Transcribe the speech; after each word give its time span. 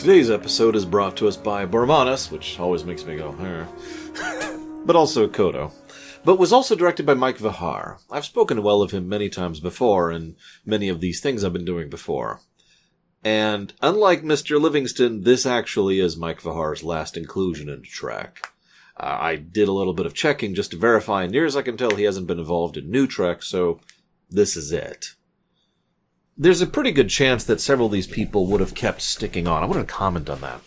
Today's 0.00 0.30
episode 0.30 0.76
is 0.76 0.86
brought 0.86 1.14
to 1.18 1.28
us 1.28 1.36
by 1.36 1.66
Bormanis, 1.66 2.32
which 2.32 2.58
always 2.58 2.84
makes 2.84 3.04
me 3.04 3.16
go, 3.16 3.36
eh. 3.38 4.56
but 4.86 4.96
also 4.96 5.28
Coto. 5.28 5.72
But 6.24 6.38
was 6.38 6.54
also 6.54 6.74
directed 6.74 7.04
by 7.04 7.12
Mike 7.12 7.36
Vejar. 7.36 7.98
I've 8.10 8.24
spoken 8.24 8.62
well 8.62 8.80
of 8.80 8.92
him 8.92 9.10
many 9.10 9.28
times 9.28 9.60
before, 9.60 10.10
and 10.10 10.36
many 10.64 10.88
of 10.88 11.00
these 11.00 11.20
things 11.20 11.44
I've 11.44 11.52
been 11.52 11.66
doing 11.66 11.90
before. 11.90 12.40
And 13.22 13.74
unlike 13.82 14.22
Mr. 14.22 14.58
Livingston, 14.58 15.24
this 15.24 15.44
actually 15.44 16.00
is 16.00 16.16
Mike 16.16 16.40
Vejar's 16.40 16.82
last 16.82 17.18
inclusion 17.18 17.68
into 17.68 17.90
Trek. 17.90 18.48
Uh, 18.96 19.18
I 19.20 19.36
did 19.36 19.68
a 19.68 19.72
little 19.72 19.92
bit 19.92 20.06
of 20.06 20.14
checking 20.14 20.54
just 20.54 20.70
to 20.70 20.78
verify, 20.78 21.24
and 21.24 21.32
near 21.32 21.44
as 21.44 21.56
I 21.56 21.62
can 21.62 21.76
tell, 21.76 21.94
he 21.94 22.04
hasn't 22.04 22.26
been 22.26 22.38
involved 22.38 22.78
in 22.78 22.90
New 22.90 23.06
Trek, 23.06 23.42
so 23.42 23.80
this 24.30 24.56
is 24.56 24.72
it. 24.72 25.10
There's 26.42 26.62
a 26.62 26.66
pretty 26.66 26.90
good 26.90 27.10
chance 27.10 27.44
that 27.44 27.60
several 27.60 27.88
of 27.88 27.92
these 27.92 28.06
people 28.06 28.46
would 28.46 28.60
have 28.60 28.74
kept 28.74 29.02
sticking 29.02 29.46
on. 29.46 29.62
I 29.62 29.66
want 29.66 29.86
to 29.86 29.94
comment 29.94 30.30
on 30.30 30.40
that. 30.40 30.62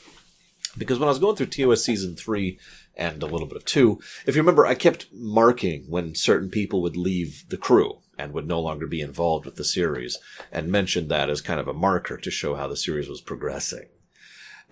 Because 0.77 0.99
when 0.99 1.07
I 1.07 1.09
was 1.09 1.17
going 1.17 1.35
through 1.35 1.47
TOS 1.47 1.83
season 1.83 2.15
three 2.15 2.59
and 2.95 3.23
a 3.23 3.25
little 3.25 3.47
bit 3.47 3.57
of 3.57 3.65
two, 3.65 3.99
if 4.27 4.35
you 4.35 4.43
remember, 4.43 4.67
I 4.67 4.75
kept 4.75 5.07
marking 5.11 5.85
when 5.89 6.13
certain 6.13 6.51
people 6.51 6.83
would 6.83 6.95
leave 6.95 7.45
the 7.49 7.57
crew 7.57 8.01
and 8.19 8.33
would 8.33 8.47
no 8.47 8.59
longer 8.61 8.85
be 8.85 9.01
involved 9.01 9.45
with 9.47 9.55
the 9.55 9.63
series 9.63 10.19
and 10.51 10.71
mentioned 10.71 11.09
that 11.09 11.31
as 11.31 11.41
kind 11.41 11.59
of 11.59 11.67
a 11.67 11.73
marker 11.73 12.17
to 12.17 12.29
show 12.29 12.53
how 12.53 12.67
the 12.67 12.77
series 12.77 13.09
was 13.09 13.19
progressing 13.19 13.87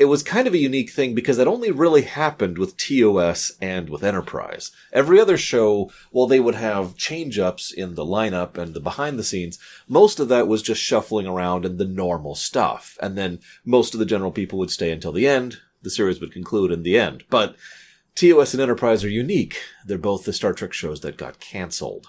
it 0.02 0.06
was 0.06 0.24
kind 0.24 0.48
of 0.48 0.56
a 0.56 0.58
unique 0.58 0.90
thing 0.90 1.14
because 1.14 1.38
it 1.38 1.48
only 1.48 1.70
really 1.70 2.02
happened 2.02 2.58
with 2.58 2.76
TOS 2.76 3.52
and 3.62 3.88
with 3.88 4.04
Enterprise. 4.04 4.72
Every 4.92 5.20
other 5.20 5.38
show, 5.38 5.92
while 6.10 6.26
they 6.26 6.40
would 6.40 6.56
have 6.56 6.98
change 6.98 7.38
ups 7.38 7.72
in 7.72 7.94
the 7.94 8.04
lineup 8.04 8.58
and 8.58 8.74
the 8.74 8.80
behind 8.80 9.20
the 9.20 9.24
scenes, 9.24 9.60
most 9.88 10.20
of 10.20 10.28
that 10.30 10.48
was 10.48 10.64
just 10.64 10.82
shuffling 10.82 11.28
around 11.28 11.66
and 11.66 11.78
the 11.78 11.86
normal 11.86 12.34
stuff. 12.34 12.98
And 13.00 13.16
then 13.16 13.42
most 13.64 13.94
of 13.94 14.00
the 14.00 14.06
general 14.08 14.32
people 14.32 14.58
would 14.58 14.72
stay 14.72 14.92
until 14.92 15.12
the 15.12 15.28
end. 15.28 15.60
The 15.84 15.92
series 15.92 16.20
would 16.20 16.32
conclude 16.32 16.72
in 16.72 16.82
the 16.82 16.98
end. 16.98 17.24
But 17.30 17.56
TOS 18.16 18.56
and 18.56 18.62
Enterprise 18.62 19.04
are 19.04 19.10
unique. 19.10 19.62
They're 19.86 20.00
both 20.00 20.26
the 20.26 20.34
Star 20.34 20.54
Trek 20.54 20.74
shows 20.74 21.02
that 21.02 21.16
got 21.16 21.40
canceled. 21.40 22.08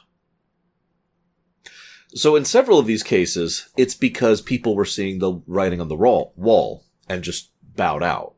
So 2.15 2.37
in 2.37 2.47
several 2.47 2.79
of 2.79 2.87
these 2.87 3.03
cases, 3.03 3.69
it's 3.77 3.95
because 3.95 4.41
people 4.41 4.77
were 4.77 4.87
seeing 4.87 5.19
the 5.19 5.43
writing 5.47 5.83
on 5.83 5.89
the 5.89 5.95
wall 5.95 6.87
and 7.07 7.23
just 7.23 7.52
bowed 7.77 8.03
out. 8.03 8.35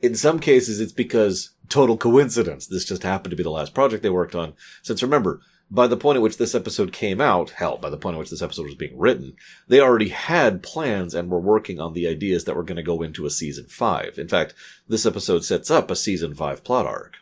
In 0.00 0.14
some 0.14 0.38
cases, 0.38 0.80
it's 0.80 0.92
because 0.92 1.50
total 1.68 1.96
coincidence. 1.96 2.66
This 2.66 2.84
just 2.84 3.02
happened 3.02 3.30
to 3.30 3.36
be 3.36 3.42
the 3.42 3.50
last 3.50 3.74
project 3.74 4.02
they 4.02 4.10
worked 4.10 4.34
on. 4.34 4.54
Since 4.82 5.02
remember, 5.02 5.40
by 5.70 5.86
the 5.86 5.96
point 5.96 6.16
at 6.16 6.22
which 6.22 6.36
this 6.36 6.54
episode 6.54 6.92
came 6.92 7.20
out, 7.20 7.50
hell, 7.50 7.78
by 7.78 7.90
the 7.90 7.96
point 7.96 8.14
at 8.14 8.18
which 8.18 8.30
this 8.30 8.42
episode 8.42 8.66
was 8.66 8.74
being 8.74 8.98
written, 8.98 9.36
they 9.68 9.80
already 9.80 10.08
had 10.08 10.62
plans 10.62 11.14
and 11.14 11.30
were 11.30 11.40
working 11.40 11.80
on 11.80 11.92
the 11.92 12.08
ideas 12.08 12.44
that 12.44 12.56
were 12.56 12.64
going 12.64 12.76
to 12.76 12.82
go 12.82 13.02
into 13.02 13.24
a 13.24 13.30
season 13.30 13.66
five. 13.66 14.18
In 14.18 14.26
fact, 14.26 14.54
this 14.88 15.06
episode 15.06 15.44
sets 15.44 15.70
up 15.70 15.90
a 15.90 15.96
season 15.96 16.34
five 16.34 16.64
plot 16.64 16.86
arc. 16.86 17.18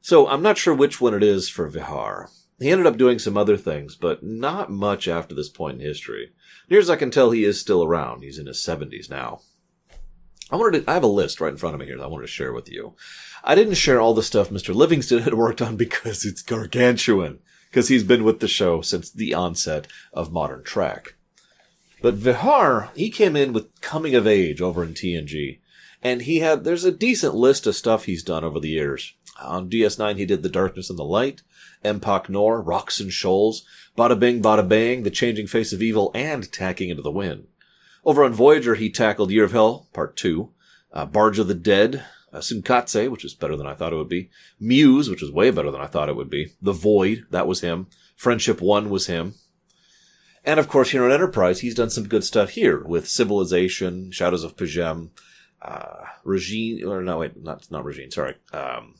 So 0.00 0.26
I'm 0.26 0.42
not 0.42 0.58
sure 0.58 0.74
which 0.74 1.00
one 1.00 1.14
it 1.14 1.22
is 1.22 1.48
for 1.48 1.70
Vejar. 1.70 2.30
He 2.58 2.70
ended 2.70 2.86
up 2.86 2.96
doing 2.96 3.18
some 3.18 3.36
other 3.36 3.56
things, 3.56 3.96
but 3.96 4.22
not 4.22 4.70
much 4.70 5.08
after 5.08 5.34
this 5.34 5.48
point 5.48 5.80
in 5.80 5.86
history. 5.86 6.32
Near 6.70 6.80
as 6.80 6.90
I 6.90 6.96
can 6.96 7.10
tell, 7.10 7.30
he 7.30 7.44
is 7.44 7.60
still 7.60 7.84
around. 7.84 8.22
He's 8.22 8.38
in 8.38 8.46
his 8.46 8.58
70s 8.58 9.10
now. 9.10 9.40
I 10.50 10.56
wanted 10.56 10.84
to, 10.84 10.90
I 10.90 10.94
have 10.94 11.02
a 11.02 11.08
list 11.08 11.40
right 11.40 11.50
in 11.50 11.56
front 11.56 11.74
of 11.74 11.80
me 11.80 11.86
here 11.86 11.96
that 11.96 12.04
I 12.04 12.08
wanted 12.08 12.26
to 12.26 12.32
share 12.32 12.52
with 12.52 12.70
you. 12.70 12.94
I 13.42 13.54
didn't 13.54 13.74
share 13.74 14.00
all 14.00 14.14
the 14.14 14.22
stuff 14.22 14.50
Mr. 14.50 14.74
Livingston 14.74 15.18
had 15.22 15.34
worked 15.34 15.60
on 15.60 15.76
because 15.76 16.24
it's 16.24 16.42
gargantuan, 16.42 17.40
because 17.70 17.88
he's 17.88 18.04
been 18.04 18.24
with 18.24 18.40
the 18.40 18.48
show 18.48 18.80
since 18.80 19.10
the 19.10 19.34
onset 19.34 19.88
of 20.12 20.32
modern 20.32 20.62
track. 20.62 21.16
But 22.00 22.18
Vejar, 22.18 22.90
he 22.94 23.10
came 23.10 23.34
in 23.34 23.52
with 23.52 23.80
coming 23.80 24.14
of 24.14 24.26
age 24.26 24.60
over 24.60 24.84
in 24.84 24.94
TNG, 24.94 25.58
and 26.02 26.22
he 26.22 26.38
had, 26.38 26.62
there's 26.62 26.84
a 26.84 26.92
decent 26.92 27.34
list 27.34 27.66
of 27.66 27.74
stuff 27.74 28.04
he's 28.04 28.22
done 28.22 28.44
over 28.44 28.60
the 28.60 28.68
years. 28.68 29.14
On 29.42 29.68
DS9, 29.68 30.16
he 30.16 30.26
did 30.26 30.42
The 30.42 30.48
Darkness 30.48 30.88
and 30.88 30.98
the 30.98 31.04
Light, 31.04 31.42
Empok 31.84 32.28
Nor, 32.28 32.60
Rocks 32.62 33.00
and 33.00 33.12
Shoals, 33.12 33.64
Bada 33.96 34.18
Bing, 34.18 34.40
Bada 34.40 34.66
Bang, 34.66 35.02
The 35.02 35.10
Changing 35.10 35.46
Face 35.46 35.72
of 35.72 35.82
Evil, 35.82 36.10
and 36.14 36.50
Tacking 36.52 36.90
into 36.90 37.02
the 37.02 37.10
Wind. 37.10 37.48
Over 38.06 38.22
on 38.22 38.32
Voyager, 38.32 38.76
he 38.76 38.88
tackled 38.88 39.32
Year 39.32 39.42
of 39.42 39.50
Hell, 39.50 39.88
Part 39.92 40.16
2, 40.16 40.48
uh, 40.92 41.06
Barge 41.06 41.40
of 41.40 41.48
the 41.48 41.54
Dead, 41.54 42.04
uh, 42.32 42.38
Tsunkatse, 42.38 43.10
which 43.10 43.24
was 43.24 43.34
better 43.34 43.56
than 43.56 43.66
I 43.66 43.74
thought 43.74 43.92
it 43.92 43.96
would 43.96 44.08
be, 44.08 44.30
Muse, 44.60 45.10
which 45.10 45.22
was 45.22 45.32
way 45.32 45.50
better 45.50 45.72
than 45.72 45.80
I 45.80 45.88
thought 45.88 46.08
it 46.08 46.14
would 46.14 46.30
be, 46.30 46.52
The 46.62 46.72
Void, 46.72 47.26
that 47.32 47.48
was 47.48 47.62
him, 47.62 47.88
Friendship 48.14 48.60
1 48.60 48.90
was 48.90 49.08
him. 49.08 49.34
And 50.44 50.60
of 50.60 50.68
course, 50.68 50.92
here 50.92 51.04
on 51.04 51.10
Enterprise, 51.10 51.60
he's 51.60 51.74
done 51.74 51.90
some 51.90 52.06
good 52.06 52.22
stuff 52.22 52.50
here 52.50 52.80
with 52.84 53.08
Civilization, 53.08 54.12
Shadows 54.12 54.44
of 54.44 54.56
P'Jem, 54.56 55.10
uh, 55.60 56.04
Regine, 56.22 56.84
or 56.86 57.02
no, 57.02 57.18
wait, 57.18 57.42
not, 57.42 57.68
not 57.72 57.84
Regine, 57.84 58.12
sorry. 58.12 58.36
Um, 58.52 58.94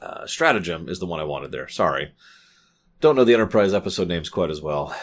uh, 0.00 0.24
Stratagem 0.24 0.88
is 0.88 0.98
the 0.98 1.06
one 1.06 1.20
I 1.20 1.24
wanted 1.24 1.52
there. 1.52 1.68
Sorry. 1.68 2.14
Don't 3.02 3.16
know 3.16 3.24
the 3.24 3.34
Enterprise 3.34 3.74
episode 3.74 4.08
names 4.08 4.30
quite 4.30 4.50
as 4.50 4.62
well. 4.62 4.96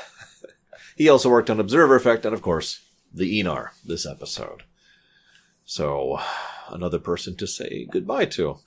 He 0.95 1.09
also 1.09 1.29
worked 1.29 1.49
on 1.49 1.59
Observer 1.59 1.95
Effect 1.95 2.25
and, 2.25 2.33
of 2.33 2.41
course, 2.41 2.81
the 3.13 3.41
Aenar 3.41 3.69
this 3.83 4.05
episode. 4.05 4.63
So, 5.65 6.19
another 6.69 6.99
person 6.99 7.35
to 7.37 7.47
say 7.47 7.87
goodbye 7.91 8.25
to. 8.25 8.59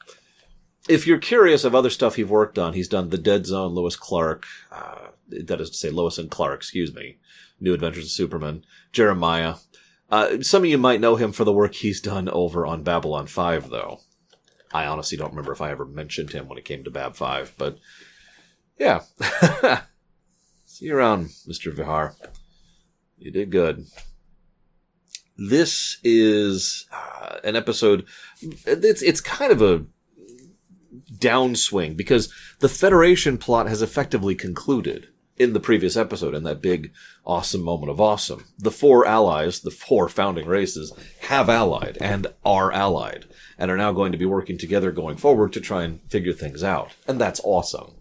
If 0.88 1.06
you're 1.06 1.18
curious 1.18 1.64
of 1.64 1.74
other 1.74 1.90
stuff 1.90 2.16
he's 2.16 2.26
worked 2.26 2.58
on, 2.58 2.72
he's 2.72 2.88
done 2.88 3.10
The 3.10 3.18
Dead 3.18 3.46
Zone, 3.46 3.74
Lois 3.74 3.96
Clark, 3.96 4.46
uh, 4.72 5.08
that 5.28 5.60
is 5.60 5.70
to 5.70 5.76
say, 5.76 5.90
Lois 5.90 6.18
and 6.18 6.30
Clark, 6.30 6.60
excuse 6.60 6.94
me, 6.94 7.18
New 7.60 7.74
Adventures 7.74 8.04
of 8.04 8.10
Superman, 8.10 8.64
Jeremiah. 8.92 9.56
Uh, 10.10 10.40
some 10.40 10.62
of 10.62 10.68
you 10.68 10.78
might 10.78 11.00
know 11.00 11.16
him 11.16 11.32
for 11.32 11.44
the 11.44 11.52
work 11.52 11.74
he's 11.74 12.00
done 12.00 12.28
over 12.30 12.66
on 12.66 12.82
Babylon 12.82 13.26
5, 13.26 13.68
though. 13.70 14.00
I 14.72 14.86
honestly 14.86 15.18
don't 15.18 15.30
remember 15.30 15.52
if 15.52 15.60
I 15.60 15.70
ever 15.70 15.84
mentioned 15.84 16.30
him 16.30 16.48
when 16.48 16.58
it 16.58 16.64
came 16.64 16.84
to 16.84 16.90
Bab 16.90 17.16
5, 17.16 17.54
but 17.58 17.78
yeah. 18.78 19.02
See 20.78 20.86
you 20.86 20.96
around, 20.96 21.30
Mr. 21.48 21.74
Vejar. 21.74 22.14
You 23.18 23.32
did 23.32 23.50
good. 23.50 23.86
This 25.36 25.98
is 26.04 26.86
uh, 26.92 27.38
an 27.42 27.56
episode. 27.56 28.06
It's 28.64 29.02
it's 29.02 29.20
kind 29.20 29.50
of 29.50 29.60
a 29.60 29.86
downswing 31.14 31.96
because 31.96 32.32
the 32.60 32.68
Federation 32.68 33.38
plot 33.38 33.66
has 33.66 33.82
effectively 33.82 34.36
concluded 34.36 35.08
in 35.36 35.52
the 35.52 35.58
previous 35.58 35.96
episode 35.96 36.32
in 36.32 36.44
that 36.44 36.62
big 36.62 36.92
awesome 37.26 37.64
moment 37.64 37.90
of 37.90 38.00
awesome. 38.00 38.44
The 38.56 38.70
four 38.70 39.04
allies, 39.04 39.58
the 39.58 39.72
four 39.72 40.08
founding 40.08 40.46
races, 40.46 40.92
have 41.22 41.48
allied 41.48 41.98
and 42.00 42.28
are 42.44 42.70
allied 42.70 43.24
and 43.58 43.72
are 43.72 43.76
now 43.76 43.90
going 43.90 44.12
to 44.12 44.18
be 44.18 44.26
working 44.26 44.58
together 44.58 44.92
going 44.92 45.16
forward 45.16 45.52
to 45.54 45.60
try 45.60 45.82
and 45.82 46.00
figure 46.08 46.32
things 46.32 46.62
out. 46.62 46.92
And 47.08 47.20
that's 47.20 47.40
awesome. 47.42 47.94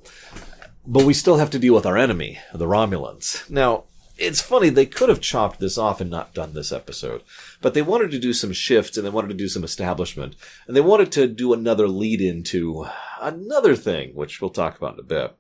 But 0.90 1.04
we 1.04 1.14
still 1.14 1.38
have 1.38 1.50
to 1.50 1.60
deal 1.60 1.76
with 1.76 1.86
our 1.86 1.98
enemy, 1.98 2.40
the 2.54 2.66
Romulans. 2.66 3.50
Now, 3.50 3.84
it's 4.18 4.42
funny, 4.42 4.70
they 4.70 4.86
could 4.86 5.10
have 5.10 5.20
chopped 5.20 5.60
this 5.60 5.78
off 5.78 6.00
and 6.00 6.10
not 6.10 6.34
done 6.34 6.54
this 6.54 6.72
episode, 6.72 7.24
but 7.62 7.74
they 7.74 7.82
wanted 7.82 8.10
to 8.12 8.20
do 8.20 8.32
some 8.32 8.54
shifts 8.54 8.96
and 8.96 9.06
they 9.06 9.12
wanted 9.12 9.28
to 9.28 9.34
do 9.34 9.50
some 9.50 9.66
establishment, 9.66 10.36
and 10.66 10.76
they 10.76 10.82
wanted 10.82 11.12
to 11.12 11.28
do 11.28 11.52
another 11.52 11.90
lead 11.90 12.22
into 12.22 12.88
another 13.20 13.76
thing, 13.76 14.16
which 14.16 14.40
we'll 14.40 14.50
talk 14.50 14.78
about 14.78 14.94
in 14.94 15.02
a 15.02 15.04
bit. 15.04 15.36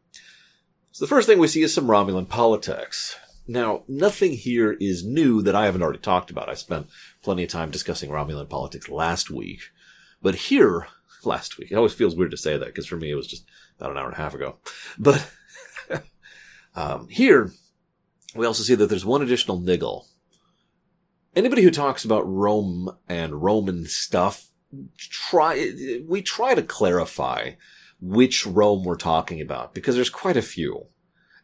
So 0.91 1.05
the 1.05 1.09
first 1.09 1.27
thing 1.27 1.39
we 1.39 1.47
see 1.47 1.63
is 1.63 1.73
some 1.73 1.87
Romulan 1.87 2.27
politics. 2.27 3.15
Now, 3.47 3.83
nothing 3.87 4.33
here 4.33 4.73
is 4.73 5.05
new 5.05 5.41
that 5.43 5.55
I 5.55 5.65
haven't 5.65 5.81
already 5.81 5.99
talked 5.99 6.29
about. 6.29 6.49
I 6.49 6.55
spent 6.55 6.87
plenty 7.23 7.43
of 7.43 7.49
time 7.49 7.71
discussing 7.71 8.09
Romulan 8.09 8.49
politics 8.49 8.89
last 8.89 9.31
week. 9.31 9.61
But 10.21 10.35
here, 10.35 10.87
last 11.23 11.57
week, 11.57 11.71
it 11.71 11.75
always 11.75 11.93
feels 11.93 12.15
weird 12.15 12.31
to 12.31 12.37
say 12.37 12.57
that 12.57 12.65
because 12.65 12.85
for 12.85 12.97
me 12.97 13.11
it 13.11 13.15
was 13.15 13.27
just 13.27 13.45
about 13.79 13.91
an 13.91 13.97
hour 13.97 14.07
and 14.07 14.15
a 14.15 14.17
half 14.17 14.33
ago. 14.33 14.57
But 14.97 15.31
um, 16.77 17.07
here, 17.09 17.51
we 18.35 18.45
also 18.45 18.61
see 18.61 18.75
that 18.75 18.85
there's 18.85 19.05
one 19.05 19.23
additional 19.23 19.59
niggle. 19.59 20.07
Anybody 21.35 21.63
who 21.63 21.71
talks 21.71 22.05
about 22.05 22.21
Rome 22.21 22.91
and 23.09 23.41
Roman 23.41 23.85
stuff, 23.85 24.49
try 24.97 25.73
we 26.07 26.21
try 26.21 26.53
to 26.53 26.61
clarify 26.61 27.53
which 27.99 28.45
Rome 28.45 28.83
we're 28.83 28.95
talking 28.95 29.41
about 29.41 29.73
because 29.73 29.95
there's 29.95 30.11
quite 30.11 30.37
a 30.37 30.41
few. 30.41 30.85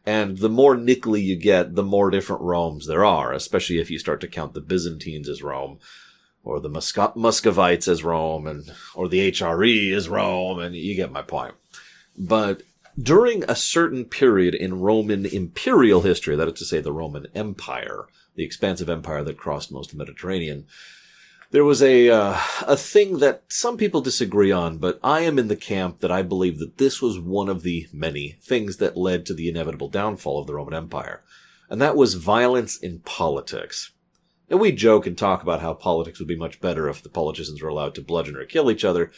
And 0.06 0.38
the 0.38 0.48
more 0.48 0.76
nickly 0.76 1.20
you 1.20 1.36
get, 1.36 1.74
the 1.74 1.82
more 1.82 2.10
different 2.10 2.42
Romes 2.42 2.86
there 2.86 3.04
are, 3.04 3.32
especially 3.32 3.78
if 3.78 3.90
you 3.90 3.98
start 3.98 4.20
to 4.20 4.28
count 4.28 4.54
the 4.54 4.60
Byzantines 4.60 5.28
as 5.28 5.42
Rome, 5.42 5.78
or 6.44 6.60
the 6.60 6.68
Musco- 6.68 7.16
Muscovites 7.16 7.88
as 7.88 8.04
Rome, 8.04 8.46
and 8.46 8.70
or 8.94 9.08
the 9.08 9.32
HRE 9.32 9.92
as 9.92 10.08
Rome, 10.08 10.60
and 10.60 10.76
you 10.76 10.94
get 10.94 11.10
my 11.10 11.22
point. 11.22 11.54
But 12.16 12.62
during 13.00 13.44
a 13.44 13.56
certain 13.56 14.04
period 14.04 14.54
in 14.54 14.80
Roman 14.80 15.26
imperial 15.26 16.02
history, 16.02 16.36
that 16.36 16.48
is 16.48 16.54
to 16.54 16.64
say 16.64 16.80
the 16.80 16.92
Roman 16.92 17.26
Empire, 17.34 18.06
the 18.34 18.44
expansive 18.44 18.88
empire 18.88 19.24
that 19.24 19.36
crossed 19.36 19.72
most 19.72 19.92
of 19.92 19.98
the 19.98 20.04
Mediterranean, 20.04 20.66
there 21.54 21.64
was 21.64 21.82
a 21.82 22.10
uh, 22.10 22.36
a 22.62 22.76
thing 22.76 23.18
that 23.18 23.44
some 23.48 23.76
people 23.76 24.00
disagree 24.00 24.50
on, 24.50 24.78
but 24.78 24.98
I 25.04 25.20
am 25.20 25.38
in 25.38 25.46
the 25.46 25.54
camp 25.54 26.00
that 26.00 26.10
I 26.10 26.22
believe 26.22 26.58
that 26.58 26.78
this 26.78 27.00
was 27.00 27.20
one 27.20 27.48
of 27.48 27.62
the 27.62 27.86
many 27.92 28.38
things 28.42 28.78
that 28.78 28.96
led 28.96 29.24
to 29.26 29.34
the 29.34 29.48
inevitable 29.48 29.88
downfall 29.88 30.40
of 30.40 30.48
the 30.48 30.54
Roman 30.54 30.74
Empire, 30.74 31.22
and 31.70 31.80
that 31.80 31.96
was 31.96 32.14
violence 32.14 32.76
in 32.76 32.98
politics. 33.00 33.92
And 34.50 34.58
we 34.58 34.72
joke 34.72 35.06
and 35.06 35.16
talk 35.16 35.42
about 35.42 35.60
how 35.60 35.74
politics 35.74 36.18
would 36.18 36.28
be 36.28 36.36
much 36.36 36.60
better 36.60 36.88
if 36.88 37.02
the 37.02 37.08
politicians 37.08 37.62
were 37.62 37.68
allowed 37.68 37.94
to 37.94 38.02
bludgeon 38.02 38.36
or 38.36 38.44
kill 38.44 38.70
each 38.70 38.84
other. 38.84 39.10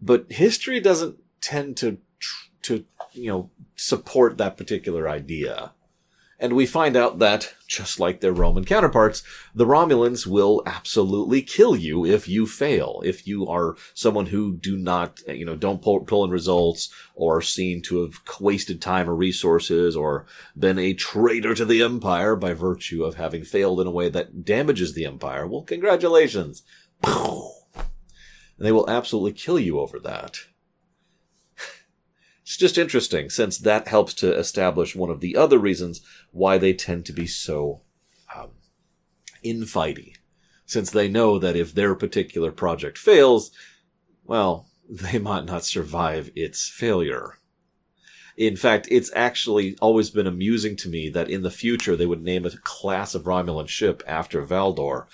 But 0.00 0.30
history 0.30 0.78
doesn't 0.78 1.16
tend 1.40 1.76
to, 1.78 1.98
to, 2.62 2.84
you 3.12 3.28
know, 3.28 3.50
support 3.76 4.38
that 4.38 4.56
particular 4.56 5.08
idea. 5.08 5.72
And 6.38 6.54
we 6.54 6.66
find 6.66 6.96
out 6.96 7.20
that, 7.20 7.54
just 7.68 8.00
like 8.00 8.20
their 8.20 8.32
Roman 8.32 8.64
counterparts, 8.64 9.22
the 9.54 9.64
Romulans 9.64 10.26
will 10.26 10.60
absolutely 10.66 11.40
kill 11.40 11.76
you 11.76 12.04
if 12.04 12.26
you 12.26 12.48
fail. 12.48 13.00
If 13.04 13.28
you 13.28 13.46
are 13.46 13.76
someone 13.94 14.26
who 14.26 14.56
do 14.56 14.76
not, 14.76 15.20
you 15.28 15.44
know, 15.44 15.54
don't 15.54 15.80
pull, 15.80 16.00
pull 16.00 16.24
in 16.24 16.32
results 16.32 16.92
or 17.14 17.36
are 17.36 17.42
seen 17.42 17.80
to 17.82 18.02
have 18.02 18.20
wasted 18.40 18.82
time 18.82 19.08
or 19.08 19.14
resources 19.14 19.94
or 19.94 20.26
been 20.58 20.80
a 20.80 20.94
traitor 20.94 21.54
to 21.54 21.64
the 21.64 21.80
empire 21.80 22.34
by 22.34 22.54
virtue 22.54 23.04
of 23.04 23.14
having 23.14 23.44
failed 23.44 23.80
in 23.80 23.86
a 23.86 23.92
way 23.92 24.08
that 24.08 24.44
damages 24.44 24.94
the 24.94 25.06
empire. 25.06 25.46
Well, 25.46 25.62
congratulations. 25.62 26.64
And 27.04 27.46
they 28.58 28.72
will 28.72 28.90
absolutely 28.90 29.32
kill 29.32 29.60
you 29.60 29.78
over 29.78 30.00
that. 30.00 30.38
It's 32.52 32.58
just 32.58 32.76
interesting 32.76 33.30
since 33.30 33.56
that 33.56 33.88
helps 33.88 34.12
to 34.12 34.30
establish 34.38 34.94
one 34.94 35.08
of 35.08 35.20
the 35.20 35.36
other 35.36 35.58
reasons 35.58 36.02
why 36.32 36.58
they 36.58 36.74
tend 36.74 37.06
to 37.06 37.12
be 37.14 37.26
so 37.26 37.80
um, 38.36 38.50
infighty. 39.42 40.16
Since 40.66 40.90
they 40.90 41.08
know 41.08 41.38
that 41.38 41.56
if 41.56 41.72
their 41.72 41.94
particular 41.94 42.52
project 42.52 42.98
fails, 42.98 43.52
well, 44.24 44.66
they 44.90 45.18
might 45.18 45.46
not 45.46 45.64
survive 45.64 46.30
its 46.36 46.68
failure. 46.68 47.38
In 48.36 48.56
fact, 48.56 48.86
it's 48.90 49.10
actually 49.16 49.78
always 49.80 50.10
been 50.10 50.26
amusing 50.26 50.76
to 50.76 50.90
me 50.90 51.08
that 51.08 51.30
in 51.30 51.40
the 51.40 51.50
future 51.50 51.96
they 51.96 52.04
would 52.04 52.22
name 52.22 52.44
a 52.44 52.50
class 52.50 53.14
of 53.14 53.22
Romulan 53.22 53.66
ship 53.66 54.02
after 54.06 54.44
Valdore, 54.44 55.06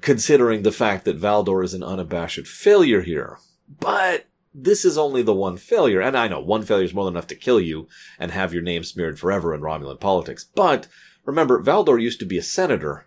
considering 0.00 0.62
the 0.62 0.72
fact 0.72 1.04
that 1.04 1.20
Valdore 1.20 1.64
is 1.64 1.74
an 1.74 1.82
unabashed 1.82 2.46
failure 2.46 3.02
here. 3.02 3.36
But 3.68 4.24
this 4.54 4.84
is 4.84 4.98
only 4.98 5.22
the 5.22 5.34
one 5.34 5.56
failure. 5.56 6.00
And 6.00 6.16
I 6.16 6.28
know 6.28 6.40
one 6.40 6.62
failure 6.62 6.84
is 6.84 6.94
more 6.94 7.04
than 7.04 7.14
enough 7.14 7.26
to 7.28 7.34
kill 7.34 7.60
you 7.60 7.88
and 8.18 8.30
have 8.30 8.52
your 8.52 8.62
name 8.62 8.84
smeared 8.84 9.18
forever 9.18 9.54
in 9.54 9.60
Romulan 9.60 10.00
politics. 10.00 10.44
But 10.44 10.88
remember, 11.24 11.62
Valdore 11.62 12.00
used 12.00 12.20
to 12.20 12.26
be 12.26 12.38
a 12.38 12.42
senator, 12.42 13.06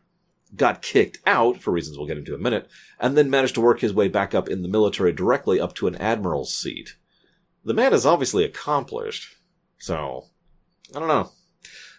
got 0.55 0.81
kicked 0.81 1.19
out 1.25 1.61
for 1.61 1.71
reasons 1.71 1.97
we'll 1.97 2.07
get 2.07 2.17
into 2.17 2.33
in 2.33 2.39
a 2.39 2.43
minute, 2.43 2.67
and 2.99 3.17
then 3.17 3.29
managed 3.29 3.55
to 3.55 3.61
work 3.61 3.79
his 3.79 3.93
way 3.93 4.07
back 4.07 4.33
up 4.33 4.49
in 4.49 4.61
the 4.61 4.67
military 4.67 5.11
directly 5.11 5.59
up 5.59 5.75
to 5.75 5.87
an 5.87 5.95
admiral's 5.95 6.55
seat. 6.55 6.95
The 7.63 7.73
man 7.73 7.93
is 7.93 8.05
obviously 8.05 8.43
accomplished. 8.43 9.35
So, 9.77 10.25
I 10.95 10.99
don't 10.99 11.07
know. 11.07 11.31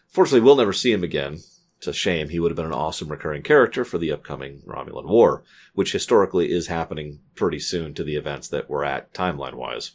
Fortunately, 0.09 0.41
we'll 0.41 0.57
never 0.57 0.73
see 0.73 0.93
him 0.93 1.05
again. 1.05 1.41
It's 1.79 1.87
a 1.87 1.93
shame. 1.93 2.31
He 2.31 2.41
would 2.41 2.51
have 2.51 2.57
been 2.57 2.67
an 2.67 2.73
awesome 2.73 3.09
recurring 3.09 3.43
character 3.43 3.85
for 3.85 3.99
the 3.99 4.11
upcoming 4.11 4.63
Romulan 4.67 5.09
War, 5.09 5.45
which 5.75 5.93
historically 5.93 6.51
is 6.51 6.69
happening 6.69 7.21
pretty 7.35 7.59
soon 7.59 7.93
to 7.95 8.05
the 8.05 8.17
events 8.17 8.49
that 8.49 8.71
we're 8.71 8.85
at 8.85 9.13
timeline 9.13 9.55
wise. 9.55 9.93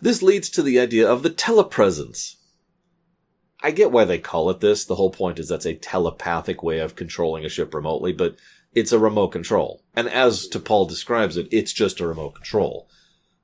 This 0.00 0.22
leads 0.22 0.48
to 0.50 0.62
the 0.62 0.80
idea 0.80 1.08
of 1.08 1.22
the 1.22 1.30
telepresence. 1.30 2.36
I 3.62 3.70
get 3.70 3.90
why 3.90 4.04
they 4.04 4.18
call 4.18 4.50
it 4.50 4.60
this. 4.60 4.84
The 4.84 4.94
whole 4.94 5.10
point 5.10 5.38
is 5.38 5.48
that's 5.48 5.66
a 5.66 5.74
telepathic 5.74 6.62
way 6.62 6.78
of 6.78 6.96
controlling 6.96 7.44
a 7.44 7.48
ship 7.48 7.74
remotely, 7.74 8.12
but 8.12 8.36
it's 8.74 8.92
a 8.92 8.98
remote 8.98 9.28
control. 9.28 9.82
And 9.94 10.08
as 10.08 10.48
T'Pol 10.48 10.88
describes 10.88 11.36
it, 11.36 11.48
it's 11.50 11.72
just 11.72 12.00
a 12.00 12.06
remote 12.06 12.34
control. 12.34 12.88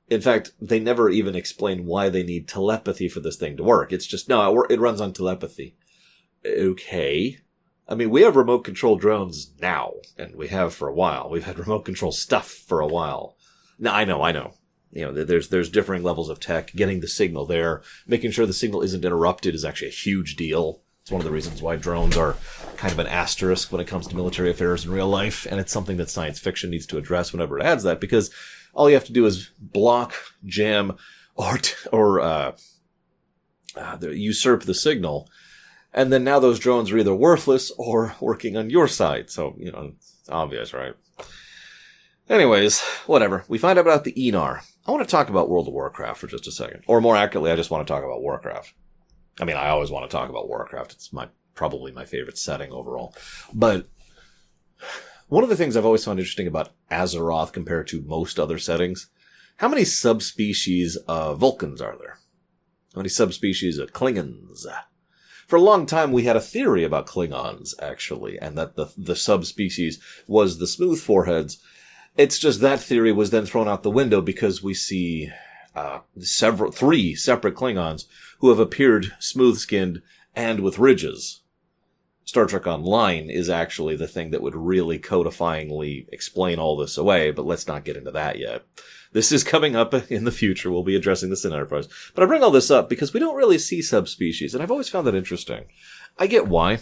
In 0.07 0.21
fact, 0.21 0.51
they 0.61 0.79
never 0.79 1.09
even 1.09 1.35
explain 1.35 1.85
why 1.85 2.09
they 2.09 2.23
need 2.23 2.47
telepathy 2.47 3.09
for 3.09 3.21
this 3.21 3.37
thing 3.37 3.57
to 3.57 3.63
work. 3.63 3.91
It's 3.91 4.05
just, 4.05 4.29
no, 4.29 4.63
it 4.69 4.79
runs 4.79 5.01
on 5.01 5.13
telepathy. 5.13 5.75
Okay. 6.45 7.39
I 7.87 7.95
mean, 7.95 8.09
we 8.09 8.21
have 8.21 8.35
remote 8.35 8.63
control 8.63 8.97
drones 8.97 9.51
now, 9.59 9.93
and 10.17 10.35
we 10.35 10.47
have 10.49 10.73
for 10.73 10.87
a 10.87 10.93
while. 10.93 11.29
We've 11.29 11.45
had 11.45 11.57
remote 11.57 11.85
control 11.85 12.11
stuff 12.11 12.49
for 12.49 12.81
a 12.81 12.87
while. 12.87 13.35
Now, 13.79 13.93
I 13.95 14.05
know, 14.05 14.21
I 14.21 14.31
know. 14.31 14.53
You 14.91 15.05
know, 15.05 15.25
there's, 15.25 15.49
there's 15.49 15.69
differing 15.69 16.03
levels 16.03 16.29
of 16.29 16.39
tech. 16.39 16.71
Getting 16.73 16.99
the 16.99 17.07
signal 17.07 17.45
there, 17.45 17.81
making 18.07 18.31
sure 18.31 18.45
the 18.45 18.53
signal 18.53 18.81
isn't 18.81 19.03
interrupted 19.03 19.53
is 19.53 19.65
actually 19.65 19.89
a 19.89 19.91
huge 19.91 20.35
deal. 20.35 20.81
It's 21.01 21.11
one 21.11 21.21
of 21.21 21.25
the 21.25 21.31
reasons 21.31 21.61
why 21.61 21.75
drones 21.75 22.17
are 22.17 22.35
kind 22.77 22.91
of 22.91 22.97
an 22.97 23.05
asterisk 23.07 23.71
when 23.71 23.81
it 23.81 23.87
comes 23.87 24.07
to 24.07 24.15
military 24.15 24.49
affairs 24.49 24.85
in 24.85 24.91
real 24.91 25.07
life, 25.07 25.45
and 25.49 25.59
it's 25.59 25.71
something 25.71 25.97
that 25.97 26.09
science 26.09 26.39
fiction 26.39 26.71
needs 26.71 26.87
to 26.87 26.97
address 26.97 27.31
whenever 27.31 27.59
it 27.59 27.63
adds 27.65 27.83
that, 27.83 27.99
because 27.99 28.31
all 28.75 28.89
you 28.89 28.95
have 28.95 29.05
to 29.05 29.13
do 29.13 29.25
is 29.25 29.49
block, 29.59 30.13
jam, 30.45 30.95
or 31.35 31.57
or 31.91 32.19
uh, 32.19 32.51
uh, 33.75 33.97
usurp 34.01 34.63
the 34.63 34.73
signal, 34.73 35.29
and 35.93 36.13
then 36.13 36.23
now 36.23 36.39
those 36.39 36.59
drones 36.59 36.91
are 36.91 36.97
either 36.97 37.15
worthless 37.15 37.71
or 37.77 38.15
working 38.21 38.57
on 38.57 38.69
your 38.69 38.87
side. 38.87 39.29
So 39.31 39.55
you 39.57 39.71
know 39.71 39.93
it's 39.95 40.29
obvious, 40.29 40.73
right? 40.73 40.93
Anyways, 42.29 42.81
whatever. 43.05 43.45
We 43.47 43.57
find 43.57 43.77
out 43.77 43.85
about 43.85 44.03
the 44.03 44.13
Aenar. 44.13 44.61
I 44.85 44.91
want 44.91 45.03
to 45.03 45.11
talk 45.11 45.29
about 45.29 45.49
World 45.49 45.67
of 45.67 45.73
Warcraft 45.73 46.19
for 46.19 46.27
just 46.27 46.47
a 46.47 46.51
second, 46.51 46.83
or 46.87 47.01
more 47.01 47.15
accurately, 47.15 47.51
I 47.51 47.55
just 47.55 47.71
want 47.71 47.87
to 47.87 47.91
talk 47.91 48.03
about 48.03 48.21
Warcraft. 48.21 48.73
I 49.39 49.45
mean, 49.45 49.57
I 49.57 49.69
always 49.69 49.91
want 49.91 50.09
to 50.09 50.15
talk 50.15 50.29
about 50.29 50.47
Warcraft. 50.47 50.93
It's 50.93 51.13
my 51.13 51.27
probably 51.53 51.91
my 51.91 52.05
favorite 52.05 52.37
setting 52.37 52.71
overall, 52.71 53.15
but 53.53 53.87
one 55.27 55.43
of 55.43 55.49
the 55.49 55.55
things 55.55 55.75
I've 55.75 55.85
always 55.85 56.05
found 56.05 56.19
interesting 56.19 56.47
about 56.47 56.71
Azeroth 56.91 57.51
compared 57.51 57.87
to 57.87 58.01
most 58.01 58.39
other 58.39 58.57
settings, 58.57 59.09
how 59.57 59.67
many 59.67 59.85
subspecies 59.85 60.97
of 61.07 61.39
Vulcans 61.39 61.81
are 61.81 61.97
there? 61.97 62.19
How 62.93 62.99
many 62.99 63.09
subspecies 63.09 63.77
of 63.77 63.93
Klingons? 63.93 64.65
For 65.47 65.57
a 65.57 65.61
long 65.61 65.85
time, 65.85 66.11
we 66.11 66.23
had 66.23 66.35
a 66.35 66.41
theory 66.41 66.83
about 66.83 67.07
Klingons, 67.07 67.73
actually, 67.81 68.39
and 68.39 68.57
that 68.57 68.75
the, 68.75 68.87
the 68.97 69.15
subspecies 69.15 69.99
was 70.27 70.57
the 70.57 70.67
smooth 70.67 70.99
foreheads. 70.99 71.61
It's 72.17 72.39
just 72.39 72.61
that 72.61 72.79
theory 72.79 73.11
was 73.11 73.29
then 73.29 73.45
thrown 73.45 73.67
out 73.67 73.83
the 73.83 73.91
window 73.91 74.21
because 74.21 74.63
we 74.63 74.73
see 74.73 75.31
uh, 75.75 75.99
several, 76.19 76.71
three 76.71 77.15
separate 77.15 77.55
Klingons 77.55 78.05
who 78.39 78.49
have 78.49 78.59
appeared 78.59 79.13
smooth 79.19 79.57
skinned 79.57 80.01
and 80.35 80.61
with 80.61 80.79
ridges. 80.79 81.41
Star 82.25 82.47
Trek 82.47 82.65
Online 82.65 83.29
is 83.29 83.49
actually 83.49 83.95
the 83.95 84.07
thing 84.07 84.31
that 84.31 84.41
would 84.41 84.55
really 84.55 84.97
codifyingly 84.97 86.07
explain 86.11 86.57
all 86.57 86.75
this 86.75 86.97
away, 86.97 87.29
but 87.29 87.45
let's 87.45 87.67
not 87.67 87.85
get 87.85 87.95
into 87.95 88.11
that 88.11 88.39
yet. 88.39 88.63
This 89.13 89.31
is 89.31 89.43
coming 89.43 89.75
up 89.75 89.93
in 90.11 90.25
the 90.25 90.31
future. 90.31 90.71
We'll 90.71 90.83
be 90.83 90.95
addressing 90.95 91.29
this 91.29 91.45
in 91.45 91.53
Enterprise. 91.53 91.87
But 92.13 92.23
I 92.23 92.27
bring 92.27 92.43
all 92.43 92.51
this 92.51 92.71
up 92.71 92.89
because 92.89 93.13
we 93.13 93.19
don't 93.19 93.35
really 93.35 93.59
see 93.59 93.81
subspecies, 93.81 94.53
and 94.53 94.61
I've 94.63 94.71
always 94.71 94.89
found 94.89 95.05
that 95.05 95.15
interesting. 95.15 95.65
I 96.17 96.25
get 96.25 96.47
why. 96.47 96.79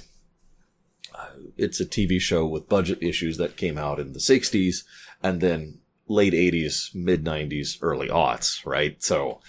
Uh, 1.14 1.28
it's 1.58 1.80
a 1.80 1.86
TV 1.86 2.20
show 2.22 2.48
with 2.48 2.70
budget 2.70 3.00
issues 3.02 3.38
that 3.38 3.58
came 3.58 3.78
out 3.78 4.00
in 4.00 4.14
the 4.14 4.20
60s 4.20 4.84
and 5.22 5.42
then 5.42 5.80
late 6.08 6.34
80s, 6.34 6.96
mid 6.96 7.24
90s, 7.26 7.78
early 7.82 8.08
aughts, 8.08 8.66
right? 8.66 9.02
So 9.04 9.42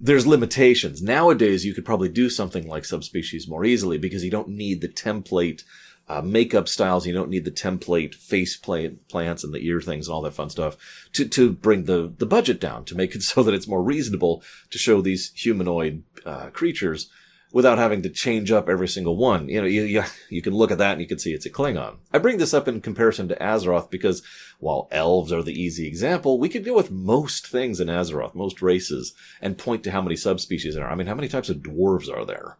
there's 0.00 0.26
limitations. 0.26 1.02
Nowadays, 1.02 1.64
you 1.64 1.74
could 1.74 1.84
probably 1.84 2.08
do 2.08 2.30
something 2.30 2.68
like 2.68 2.84
subspecies 2.84 3.48
more 3.48 3.64
easily 3.64 3.98
because 3.98 4.24
you 4.24 4.30
don't 4.30 4.48
need 4.48 4.80
the 4.80 4.88
template 4.88 5.64
uh, 6.08 6.22
makeup 6.22 6.68
styles. 6.68 7.06
You 7.06 7.12
don't 7.12 7.30
need 7.30 7.44
the 7.44 7.50
template 7.50 8.14
face 8.14 8.56
plants 8.56 9.44
and 9.44 9.52
the 9.52 9.66
ear 9.66 9.80
things 9.80 10.06
and 10.06 10.14
all 10.14 10.22
that 10.22 10.34
fun 10.34 10.50
stuff 10.50 10.76
to, 11.12 11.28
to 11.28 11.52
bring 11.52 11.84
the, 11.84 12.12
the 12.16 12.26
budget 12.26 12.60
down, 12.60 12.84
to 12.86 12.94
make 12.94 13.14
it 13.14 13.22
so 13.24 13.42
that 13.42 13.54
it's 13.54 13.68
more 13.68 13.82
reasonable 13.82 14.42
to 14.70 14.78
show 14.78 15.00
these 15.00 15.32
humanoid 15.34 16.02
uh, 16.24 16.50
creatures 16.50 17.10
without 17.52 17.78
having 17.78 18.02
to 18.02 18.10
change 18.10 18.50
up 18.50 18.68
every 18.68 18.88
single 18.88 19.16
one. 19.16 19.48
You 19.48 19.62
know, 19.62 19.66
you, 19.66 19.82
you, 19.82 20.02
you, 20.28 20.42
can 20.42 20.54
look 20.54 20.70
at 20.70 20.78
that 20.78 20.92
and 20.92 21.00
you 21.00 21.06
can 21.06 21.18
see 21.18 21.32
it's 21.32 21.46
a 21.46 21.50
Klingon. 21.50 21.96
I 22.12 22.18
bring 22.18 22.38
this 22.38 22.52
up 22.52 22.68
in 22.68 22.80
comparison 22.80 23.28
to 23.28 23.36
Azeroth 23.36 23.90
because 23.90 24.22
while 24.58 24.88
elves 24.90 25.32
are 25.32 25.42
the 25.42 25.58
easy 25.58 25.86
example, 25.86 26.38
we 26.38 26.48
could 26.48 26.64
deal 26.64 26.74
with 26.74 26.90
most 26.90 27.46
things 27.46 27.80
in 27.80 27.88
Azeroth, 27.88 28.34
most 28.34 28.60
races, 28.60 29.14
and 29.40 29.56
point 29.56 29.82
to 29.84 29.90
how 29.90 30.02
many 30.02 30.16
subspecies 30.16 30.74
there 30.74 30.84
are. 30.84 30.90
I 30.90 30.94
mean, 30.94 31.06
how 31.06 31.14
many 31.14 31.28
types 31.28 31.48
of 31.48 31.58
dwarves 31.58 32.14
are 32.14 32.24
there? 32.24 32.58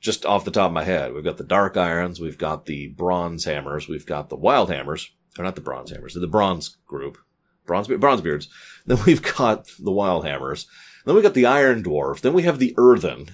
Just 0.00 0.26
off 0.26 0.44
the 0.44 0.50
top 0.50 0.70
of 0.70 0.74
my 0.74 0.82
head, 0.82 1.12
we've 1.12 1.22
got 1.22 1.36
the 1.36 1.44
Dark 1.44 1.76
Irons, 1.76 2.18
we've 2.18 2.38
got 2.38 2.66
the 2.66 2.88
Bronze 2.88 3.44
Hammers, 3.44 3.88
we've 3.88 4.06
got 4.06 4.30
the 4.30 4.36
Wild 4.36 4.68
Hammers, 4.68 5.12
or 5.38 5.44
not 5.44 5.54
the 5.54 5.60
Bronze 5.60 5.92
Hammers, 5.92 6.14
the 6.14 6.26
Bronze 6.26 6.76
group, 6.86 7.18
Bronze, 7.66 7.86
Bronzebeards. 7.88 8.48
Then 8.84 8.98
we've 9.06 9.22
got 9.22 9.70
the 9.78 9.92
Wild 9.92 10.26
Hammers. 10.26 10.66
Then 11.04 11.14
we 11.14 11.22
got 11.22 11.34
the 11.34 11.46
Iron 11.46 11.84
Dwarf. 11.84 12.20
Then 12.20 12.32
we 12.32 12.42
have 12.42 12.58
the 12.58 12.74
Earthen. 12.76 13.28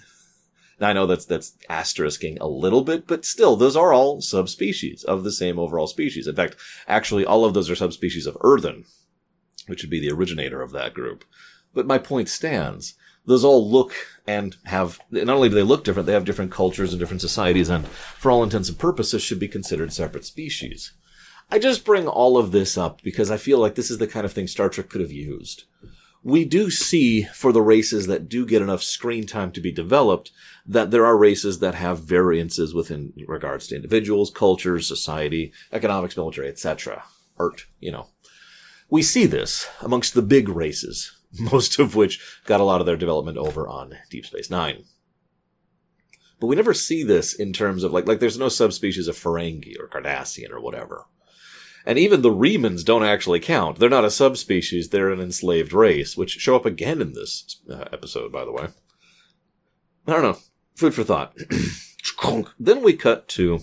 I 0.81 0.93
know 0.93 1.07
that's, 1.07 1.25
that's 1.25 1.55
asterisking 1.69 2.39
a 2.41 2.47
little 2.47 2.83
bit, 2.83 3.07
but 3.07 3.25
still, 3.25 3.57
those 3.57 3.77
are 3.77 3.93
all 3.93 4.21
subspecies 4.21 5.03
of 5.05 5.25
the 5.25 5.33
same 5.33 5.59
overall 5.59 5.89
species. 5.89 6.29
In 6.29 6.37
fact, 6.37 6.57
actually, 6.87 7.25
all 7.25 7.45
of 7.45 7.55
those 7.55 7.69
are 7.69 7.75
subspecies 7.75 8.27
of 8.27 8.37
earthen, 8.43 8.85
which 9.67 9.83
would 9.83 9.91
be 9.91 10.01
the 10.01 10.13
originator 10.13 10.63
of 10.63 10.73
that 10.73 10.95
group. 10.95 11.25
But 11.75 11.87
my 11.87 11.99
point 11.99 12.29
stands. 12.29 12.95
Those 13.27 13.45
all 13.45 13.71
look 13.71 13.93
and 14.27 14.57
have, 14.65 15.01
not 15.11 15.29
only 15.29 15.49
do 15.49 15.55
they 15.55 15.63
look 15.63 15.85
different, 15.85 16.07
they 16.07 16.13
have 16.13 16.25
different 16.25 16.53
cultures 16.53 16.93
and 16.93 17.01
different 17.01 17.21
societies, 17.21 17.69
and 17.69 17.87
for 17.87 18.31
all 18.31 18.43
intents 18.43 18.69
and 18.69 18.79
purposes 18.79 19.21
should 19.21 19.39
be 19.39 19.49
considered 19.49 19.93
separate 19.93 20.25
species. 20.25 20.93
I 21.51 21.59
just 21.59 21.85
bring 21.85 22.07
all 22.07 22.39
of 22.39 22.53
this 22.53 22.79
up 22.79 23.03
because 23.03 23.31
I 23.31 23.37
feel 23.37 23.59
like 23.59 23.75
this 23.75 23.91
is 23.91 23.99
the 23.99 24.07
kind 24.07 24.25
of 24.25 24.33
thing 24.33 24.47
Star 24.47 24.69
Trek 24.69 24.89
could 24.89 25.01
have 25.01 25.13
used 25.13 25.65
we 26.23 26.45
do 26.45 26.71
see 26.71 27.23
for 27.23 27.53
the 27.53 27.63
races 27.63 28.07
that 28.07 28.29
do 28.29 28.45
get 28.45 28.63
enough 28.63 28.83
screen 28.83 29.27
time 29.27 29.53
to 29.53 29.61
be 29.61 29.73
developed 29.73 30.33
that 30.67 30.91
there 30.91 31.07
are 31.07 31.17
races 31.17 31.61
that 31.61 31.75
have 31.75 32.03
variances 32.03 32.75
within 32.75 33.13
regards 33.27 33.69
to 33.69 33.77
individuals, 33.77 34.31
cultures, 34.31 34.87
society, 34.87 35.53
economics, 35.73 36.17
military, 36.17 36.49
etc. 36.49 37.05
Art, 37.39 37.67
you 37.81 37.93
know. 37.93 38.09
We 38.91 39.03
see 39.03 39.27
this 39.27 39.69
amongst 39.81 40.15
the 40.15 40.23
big 40.23 40.49
races, 40.49 41.19
most 41.39 41.79
of 41.79 41.95
which 41.95 42.21
got 42.45 42.61
a 42.61 42.65
lot 42.65 42.81
of 42.81 42.87
their 42.87 42.97
development 42.97 43.39
over 43.39 43.69
on 43.69 43.97
Deep 44.11 44.27
Space 44.27 44.51
Nine. 44.51 44.85
But 46.41 46.47
we 46.47 46.57
never 46.57 46.75
see 46.75 47.03
this 47.03 47.35
in 47.35 47.53
terms 47.53 47.83
of 47.83 47.93
like, 47.93 48.07
like 48.07 48.21
there's 48.21 48.39
no 48.39 48.49
subspecies 48.49 49.09
of 49.09 49.17
Ferengi 49.17 49.75
or 49.79 49.89
Cardassian 49.89 50.51
or 50.51 50.61
whatever. 50.61 51.07
And 51.89 51.99
even 51.99 52.21
the 52.21 52.31
Remans 52.31 52.85
don't 52.85 53.03
actually 53.03 53.41
count. 53.41 53.79
They're 53.79 53.89
not 53.89 54.05
a 54.05 54.11
subspecies, 54.11 54.91
they're 54.91 55.11
an 55.11 55.23
enslaved 55.23 55.73
race, 55.73 56.19
which 56.19 56.33
show 56.33 56.55
up 56.55 56.67
again 56.67 57.01
in 57.01 57.15
this 57.15 57.63
uh, 57.69 57.87
episode, 57.91 58.31
by 58.31 58.45
the 58.45 58.53
way. 58.53 58.67
I 60.07 60.13
don't 60.13 60.23
know. 60.23 60.39
Food 60.77 60.93
for 60.93 61.03
thought. 61.03 61.35
then 62.61 62.83
we 62.83 62.93
cut 62.93 63.27
to 63.29 63.61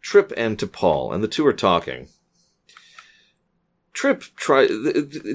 Trip 0.00 0.32
and 0.36 0.58
T'Pol, 0.58 1.14
and 1.14 1.22
the 1.22 1.28
two 1.28 1.46
are 1.46 1.52
talking. 1.52 2.08
Trip 3.92 4.24
try 4.34 4.66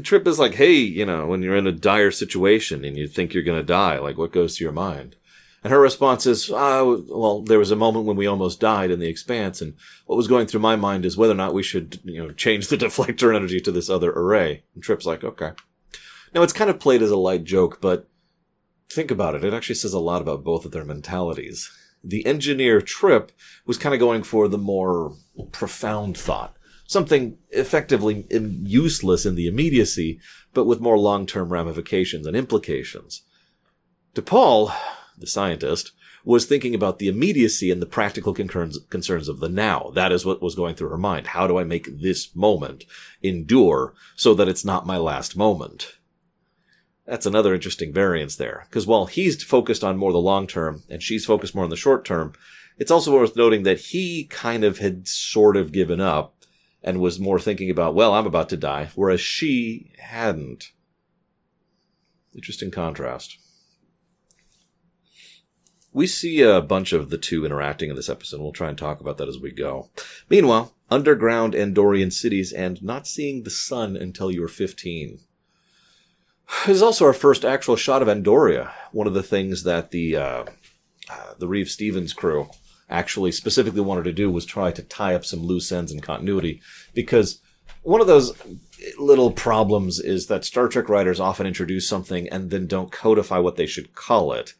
Trip 0.03 0.27
is 0.27 0.37
like, 0.37 0.55
hey, 0.55 0.73
you 0.73 1.05
know, 1.05 1.27
when 1.27 1.41
you're 1.41 1.55
in 1.55 1.65
a 1.65 1.71
dire 1.71 2.11
situation 2.11 2.83
and 2.83 2.97
you 2.97 3.07
think 3.07 3.33
you're 3.33 3.41
gonna 3.41 3.63
die, 3.63 3.99
like 3.99 4.17
what 4.17 4.33
goes 4.33 4.57
to 4.57 4.65
your 4.65 4.73
mind? 4.73 5.15
And 5.67 5.73
her 5.73 5.81
response 5.81 6.25
is, 6.25 6.49
ah, 6.49 6.81
well, 7.09 7.41
there 7.41 7.59
was 7.59 7.71
a 7.71 7.75
moment 7.75 8.05
when 8.05 8.15
we 8.15 8.25
almost 8.25 8.61
died 8.61 8.89
in 8.89 9.01
the 9.01 9.09
expanse, 9.09 9.59
and 9.59 9.73
what 10.05 10.15
was 10.15 10.29
going 10.29 10.47
through 10.47 10.61
my 10.61 10.77
mind 10.77 11.05
is 11.05 11.17
whether 11.17 11.33
or 11.33 11.35
not 11.35 11.53
we 11.53 11.61
should, 11.61 11.99
you 12.05 12.23
know, 12.23 12.31
change 12.31 12.69
the 12.69 12.77
deflector 12.77 13.35
energy 13.35 13.59
to 13.59 13.71
this 13.73 13.89
other 13.89 14.13
array. 14.13 14.63
And 14.73 14.81
Trip's 14.81 15.05
like, 15.05 15.25
okay. 15.25 15.51
Now 16.33 16.41
it's 16.43 16.53
kind 16.53 16.69
of 16.69 16.79
played 16.79 17.01
as 17.01 17.11
a 17.11 17.17
light 17.17 17.43
joke, 17.43 17.81
but 17.81 18.07
think 18.89 19.11
about 19.11 19.35
it. 19.35 19.43
It 19.43 19.53
actually 19.53 19.75
says 19.75 19.91
a 19.91 19.99
lot 19.99 20.21
about 20.21 20.45
both 20.45 20.63
of 20.63 20.71
their 20.71 20.85
mentalities. 20.85 21.69
The 22.01 22.25
engineer 22.25 22.79
Trip 22.79 23.33
was 23.65 23.77
kind 23.77 23.93
of 23.93 23.99
going 23.99 24.23
for 24.23 24.47
the 24.47 24.57
more 24.57 25.17
profound 25.51 26.17
thought. 26.17 26.55
Something 26.85 27.39
effectively 27.49 28.25
useless 28.31 29.25
in 29.25 29.35
the 29.35 29.47
immediacy, 29.47 30.21
but 30.53 30.63
with 30.63 30.79
more 30.79 30.97
long-term 30.97 31.51
ramifications 31.51 32.25
and 32.25 32.37
implications. 32.37 33.23
T'Pol 34.15 34.73
the 35.17 35.27
scientist, 35.27 35.91
was 36.23 36.45
thinking 36.45 36.75
about 36.75 36.99
the 36.99 37.07
immediacy 37.07 37.71
and 37.71 37.81
the 37.81 37.85
practical 37.85 38.33
concerns 38.33 39.29
of 39.29 39.39
the 39.39 39.49
now. 39.49 39.91
That 39.95 40.11
is 40.11 40.25
what 40.25 40.41
was 40.41 40.55
going 40.55 40.75
through 40.75 40.89
her 40.89 40.97
mind. 40.97 41.27
How 41.27 41.47
do 41.47 41.57
I 41.57 41.63
make 41.63 42.01
this 42.01 42.35
moment 42.35 42.83
endure 43.21 43.93
so 44.15 44.33
that 44.33 44.49
it's 44.49 44.65
not 44.65 44.85
my 44.85 44.97
last 44.97 45.37
moment? 45.37 45.97
That's 47.05 47.25
another 47.25 47.53
interesting 47.53 47.93
variance 47.93 48.35
there. 48.35 48.65
Because 48.69 48.85
while 48.85 49.05
he's 49.05 49.41
focused 49.41 49.83
on 49.83 49.97
more 49.97 50.11
the 50.11 50.17
long 50.17 50.47
term 50.47 50.83
and 50.89 51.01
she's 51.01 51.25
focused 51.25 51.55
more 51.55 51.63
on 51.63 51.69
the 51.69 51.77
short 51.77 52.03
term, 52.03 52.33
it's 52.77 52.91
also 52.91 53.13
worth 53.13 53.37
noting 53.37 53.63
that 53.63 53.79
he 53.79 54.25
kind 54.25 54.65
of 54.65 54.79
had 54.79 55.07
sort 55.07 55.55
of 55.55 55.71
given 55.71 56.01
up 56.01 56.35
and 56.83 56.99
was 56.99 57.19
more 57.19 57.39
thinking 57.39 57.69
about, 57.69 57.95
well, 57.95 58.13
I'm 58.13 58.27
about 58.27 58.49
to 58.49 58.57
die, 58.57 58.89
whereas 58.95 59.21
she 59.21 59.91
hadn't. 59.97 60.71
Interesting 62.35 62.69
contrast. 62.69 63.37
We 65.93 66.07
see 66.07 66.41
a 66.41 66.61
bunch 66.61 66.93
of 66.93 67.09
the 67.09 67.17
two 67.17 67.45
interacting 67.45 67.89
in 67.89 67.95
this 67.95 68.09
episode. 68.09 68.41
We'll 68.41 68.51
try 68.51 68.69
and 68.69 68.77
talk 68.77 68.99
about 68.99 69.17
that 69.17 69.29
as 69.29 69.39
we 69.39 69.51
go. 69.51 69.89
Meanwhile, 70.29 70.73
underground 70.89 71.53
Andorian 71.53 72.13
cities 72.13 72.51
and 72.53 72.81
not 72.83 73.07
seeing 73.07 73.43
the 73.43 73.49
sun 73.49 73.95
until 73.97 74.31
you 74.31 74.41
were 74.41 74.47
15. 74.47 75.19
This 76.65 76.75
is 76.77 76.81
also 76.81 77.05
our 77.05 77.13
first 77.13 77.43
actual 77.43 77.75
shot 77.75 78.01
of 78.01 78.07
Andoria. 78.07 78.71
One 78.91 79.07
of 79.07 79.13
the 79.13 79.23
things 79.23 79.63
that 79.63 79.91
the 79.91 80.15
uh, 80.15 80.45
uh, 81.09 81.33
the 81.37 81.47
Reeves-Stevens 81.47 82.13
crew 82.13 82.49
actually 82.89 83.31
specifically 83.31 83.81
wanted 83.81 84.03
to 84.03 84.13
do 84.13 84.31
was 84.31 84.45
try 84.45 84.71
to 84.71 84.81
tie 84.81 85.13
up 85.13 85.25
some 85.25 85.41
loose 85.41 85.71
ends 85.71 85.91
in 85.91 85.99
continuity 85.99 86.61
because 86.93 87.41
one 87.81 87.99
of 87.99 88.07
those 88.07 88.33
little 88.97 89.31
problems 89.31 89.99
is 89.99 90.27
that 90.27 90.45
Star 90.45 90.67
Trek 90.67 90.87
writers 90.89 91.19
often 91.19 91.47
introduce 91.47 91.87
something 91.87 92.29
and 92.29 92.49
then 92.49 92.67
don't 92.67 92.91
codify 92.91 93.39
what 93.39 93.55
they 93.55 93.65
should 93.65 93.93
call 93.93 94.31
it 94.33 94.53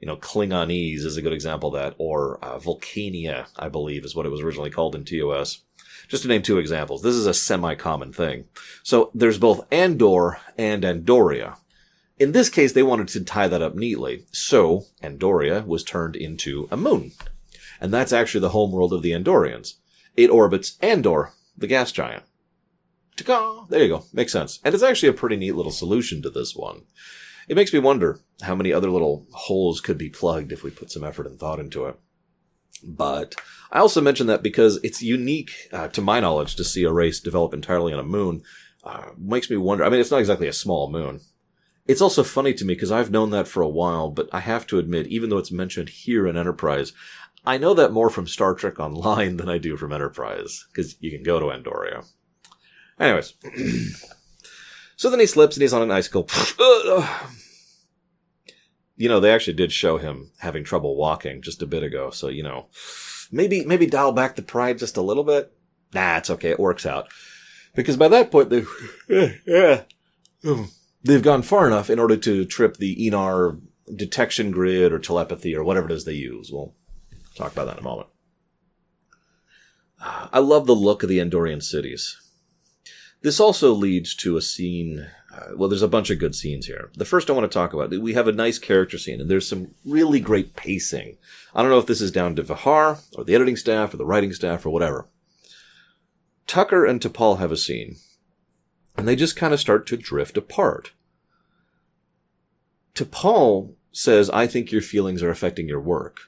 you 0.00 0.06
know, 0.06 0.16
Klingonese 0.16 1.04
is 1.04 1.16
a 1.16 1.22
good 1.22 1.32
example 1.32 1.74
of 1.74 1.80
that, 1.80 1.94
or 1.98 2.42
uh, 2.42 2.58
Vulcania, 2.58 3.46
I 3.56 3.68
believe, 3.68 4.04
is 4.04 4.16
what 4.16 4.26
it 4.26 4.30
was 4.30 4.40
originally 4.40 4.70
called 4.70 4.94
in 4.94 5.04
TOS. 5.04 5.62
Just 6.08 6.22
to 6.22 6.28
name 6.28 6.42
two 6.42 6.58
examples, 6.58 7.02
this 7.02 7.14
is 7.14 7.26
a 7.26 7.34
semi-common 7.34 8.12
thing. 8.12 8.46
So 8.82 9.10
there's 9.14 9.38
both 9.38 9.66
Andor 9.70 10.38
and 10.56 10.82
Andoria. 10.82 11.56
In 12.18 12.32
this 12.32 12.48
case, 12.48 12.72
they 12.72 12.82
wanted 12.82 13.08
to 13.08 13.24
tie 13.24 13.48
that 13.48 13.62
up 13.62 13.74
neatly, 13.74 14.24
so 14.32 14.86
Andoria 15.02 15.64
was 15.66 15.84
turned 15.84 16.16
into 16.16 16.66
a 16.70 16.76
moon. 16.76 17.12
And 17.80 17.92
that's 17.92 18.12
actually 18.12 18.40
the 18.40 18.50
homeworld 18.50 18.92
of 18.92 19.02
the 19.02 19.12
Andorians. 19.12 19.74
It 20.16 20.30
orbits 20.30 20.76
Andor, 20.80 21.32
the 21.56 21.66
gas 21.66 21.92
giant. 21.92 22.24
Ta-ka! 23.16 23.66
There 23.68 23.82
you 23.82 23.88
go. 23.88 24.04
Makes 24.12 24.32
sense. 24.32 24.60
And 24.64 24.74
it's 24.74 24.84
actually 24.84 25.10
a 25.10 25.14
pretty 25.14 25.36
neat 25.36 25.54
little 25.54 25.72
solution 25.72 26.22
to 26.22 26.30
this 26.30 26.56
one. 26.56 26.82
It 27.50 27.56
makes 27.56 27.72
me 27.72 27.80
wonder 27.80 28.20
how 28.42 28.54
many 28.54 28.72
other 28.72 28.88
little 28.90 29.26
holes 29.32 29.80
could 29.80 29.98
be 29.98 30.08
plugged 30.08 30.52
if 30.52 30.62
we 30.62 30.70
put 30.70 30.92
some 30.92 31.02
effort 31.02 31.26
and 31.26 31.36
thought 31.36 31.58
into 31.58 31.86
it. 31.86 31.98
But 32.84 33.34
I 33.72 33.80
also 33.80 34.00
mention 34.00 34.28
that 34.28 34.44
because 34.44 34.78
it's 34.84 35.02
unique, 35.02 35.50
uh, 35.72 35.88
to 35.88 36.00
my 36.00 36.20
knowledge, 36.20 36.54
to 36.54 36.62
see 36.62 36.84
a 36.84 36.92
race 36.92 37.18
develop 37.18 37.52
entirely 37.52 37.92
on 37.92 37.98
a 37.98 38.04
moon. 38.04 38.44
Uh, 38.84 39.06
makes 39.18 39.50
me 39.50 39.56
wonder. 39.56 39.82
I 39.82 39.88
mean, 39.88 39.98
it's 39.98 40.12
not 40.12 40.20
exactly 40.20 40.46
a 40.46 40.52
small 40.52 40.92
moon. 40.92 41.22
It's 41.88 42.00
also 42.00 42.22
funny 42.22 42.54
to 42.54 42.64
me 42.64 42.74
because 42.74 42.92
I've 42.92 43.10
known 43.10 43.30
that 43.30 43.48
for 43.48 43.62
a 43.62 43.68
while, 43.68 44.10
but 44.10 44.28
I 44.32 44.38
have 44.38 44.64
to 44.68 44.78
admit, 44.78 45.08
even 45.08 45.28
though 45.28 45.38
it's 45.38 45.50
mentioned 45.50 45.88
here 45.88 46.28
in 46.28 46.36
Enterprise, 46.36 46.92
I 47.44 47.58
know 47.58 47.74
that 47.74 47.90
more 47.90 48.10
from 48.10 48.28
Star 48.28 48.54
Trek 48.54 48.78
Online 48.78 49.36
than 49.38 49.48
I 49.48 49.58
do 49.58 49.76
from 49.76 49.92
Enterprise 49.92 50.68
because 50.70 50.94
you 51.00 51.10
can 51.10 51.24
go 51.24 51.40
to 51.40 51.46
Andoria. 51.46 52.06
Anyways. 53.00 53.34
So 55.00 55.08
then 55.08 55.20
he 55.20 55.24
slips 55.24 55.56
and 55.56 55.62
he's 55.62 55.72
on 55.72 55.80
an 55.80 55.90
icicle. 55.90 56.28
you 59.00 59.08
know, 59.08 59.18
they 59.18 59.32
actually 59.32 59.54
did 59.54 59.72
show 59.72 59.96
him 59.96 60.30
having 60.40 60.62
trouble 60.62 60.94
walking 60.94 61.40
just 61.40 61.62
a 61.62 61.66
bit 61.66 61.82
ago. 61.82 62.10
So, 62.10 62.28
you 62.28 62.42
know, 62.42 62.66
maybe, 63.32 63.64
maybe 63.64 63.86
dial 63.86 64.12
back 64.12 64.36
the 64.36 64.42
pride 64.42 64.76
just 64.76 64.98
a 64.98 65.02
little 65.02 65.24
bit. 65.24 65.50
Nah, 65.94 66.18
it's 66.18 66.28
okay. 66.28 66.50
It 66.50 66.60
works 66.60 66.84
out. 66.84 67.08
Because 67.74 67.96
by 67.96 68.08
that 68.08 68.30
point, 68.30 68.50
they've, 68.50 68.68
they've 71.02 71.22
gone 71.22 71.40
far 71.40 71.66
enough 71.66 71.88
in 71.88 71.98
order 71.98 72.18
to 72.18 72.44
trip 72.44 72.76
the 72.76 72.94
Aenar 72.96 73.58
detection 73.96 74.50
grid 74.50 74.92
or 74.92 74.98
telepathy 74.98 75.56
or 75.56 75.64
whatever 75.64 75.88
it 75.88 75.94
is 75.94 76.04
they 76.04 76.12
use. 76.12 76.50
We'll 76.52 76.74
talk 77.36 77.52
about 77.52 77.68
that 77.68 77.78
in 77.78 77.80
a 77.80 77.88
moment. 77.88 78.08
I 79.98 80.40
love 80.40 80.66
the 80.66 80.74
look 80.74 81.02
of 81.02 81.08
the 81.08 81.20
Andorian 81.20 81.62
cities. 81.62 82.20
This 83.22 83.40
also 83.40 83.72
leads 83.72 84.14
to 84.16 84.36
a 84.36 84.42
scene. 84.42 85.06
Uh, 85.32 85.54
well, 85.54 85.68
there's 85.68 85.82
a 85.82 85.88
bunch 85.88 86.10
of 86.10 86.18
good 86.18 86.34
scenes 86.34 86.66
here. 86.66 86.90
The 86.94 87.04
first 87.04 87.30
I 87.30 87.34
want 87.34 87.50
to 87.50 87.54
talk 87.54 87.72
about, 87.72 87.90
we 87.90 88.14
have 88.14 88.26
a 88.26 88.32
nice 88.32 88.58
character 88.58 88.98
scene, 88.98 89.20
and 89.20 89.30
there's 89.30 89.48
some 89.48 89.74
really 89.84 90.18
great 90.18 90.56
pacing. 90.56 91.18
I 91.54 91.62
don't 91.62 91.70
know 91.70 91.78
if 91.78 91.86
this 91.86 92.00
is 92.00 92.10
down 92.10 92.34
to 92.36 92.42
Vejar, 92.42 93.00
or 93.16 93.24
the 93.24 93.34
editing 93.34 93.56
staff, 93.56 93.94
or 93.94 93.96
the 93.96 94.04
writing 94.04 94.32
staff, 94.32 94.66
or 94.66 94.70
whatever. 94.70 95.06
Tucker 96.48 96.84
and 96.84 97.00
T'Pol 97.00 97.38
have 97.38 97.52
a 97.52 97.56
scene, 97.56 97.96
and 98.96 99.06
they 99.06 99.14
just 99.14 99.36
kind 99.36 99.54
of 99.54 99.60
start 99.60 99.86
to 99.86 99.96
drift 99.96 100.36
apart. 100.36 100.92
T'Pol 102.94 103.74
says, 103.92 104.30
I 104.30 104.48
think 104.48 104.72
your 104.72 104.82
feelings 104.82 105.22
are 105.22 105.30
affecting 105.30 105.68
your 105.68 105.80
work. 105.80 106.22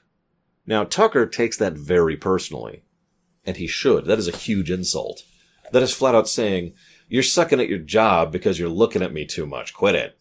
Now, 0.65 0.85
Tucker 0.85 1.25
takes 1.25 1.57
that 1.57 1.73
very 1.73 2.15
personally, 2.15 2.83
and 3.45 3.57
he 3.57 3.67
should. 3.67 4.05
That 4.05 4.19
is 4.19 4.29
a 4.29 4.37
huge 4.37 4.71
insult 4.71 5.23
that 5.73 5.83
is 5.83 5.93
flat 5.93 6.15
out 6.15 6.29
saying, 6.29 6.73
You're 7.07 7.23
sucking 7.23 7.59
at 7.59 7.69
your 7.69 7.79
job 7.79 8.31
because 8.31 8.59
you're 8.59 8.69
looking 8.69 9.01
at 9.01 9.13
me 9.13 9.25
too 9.25 9.45
much. 9.45 9.73
Quit 9.73 9.95
it. 9.95 10.17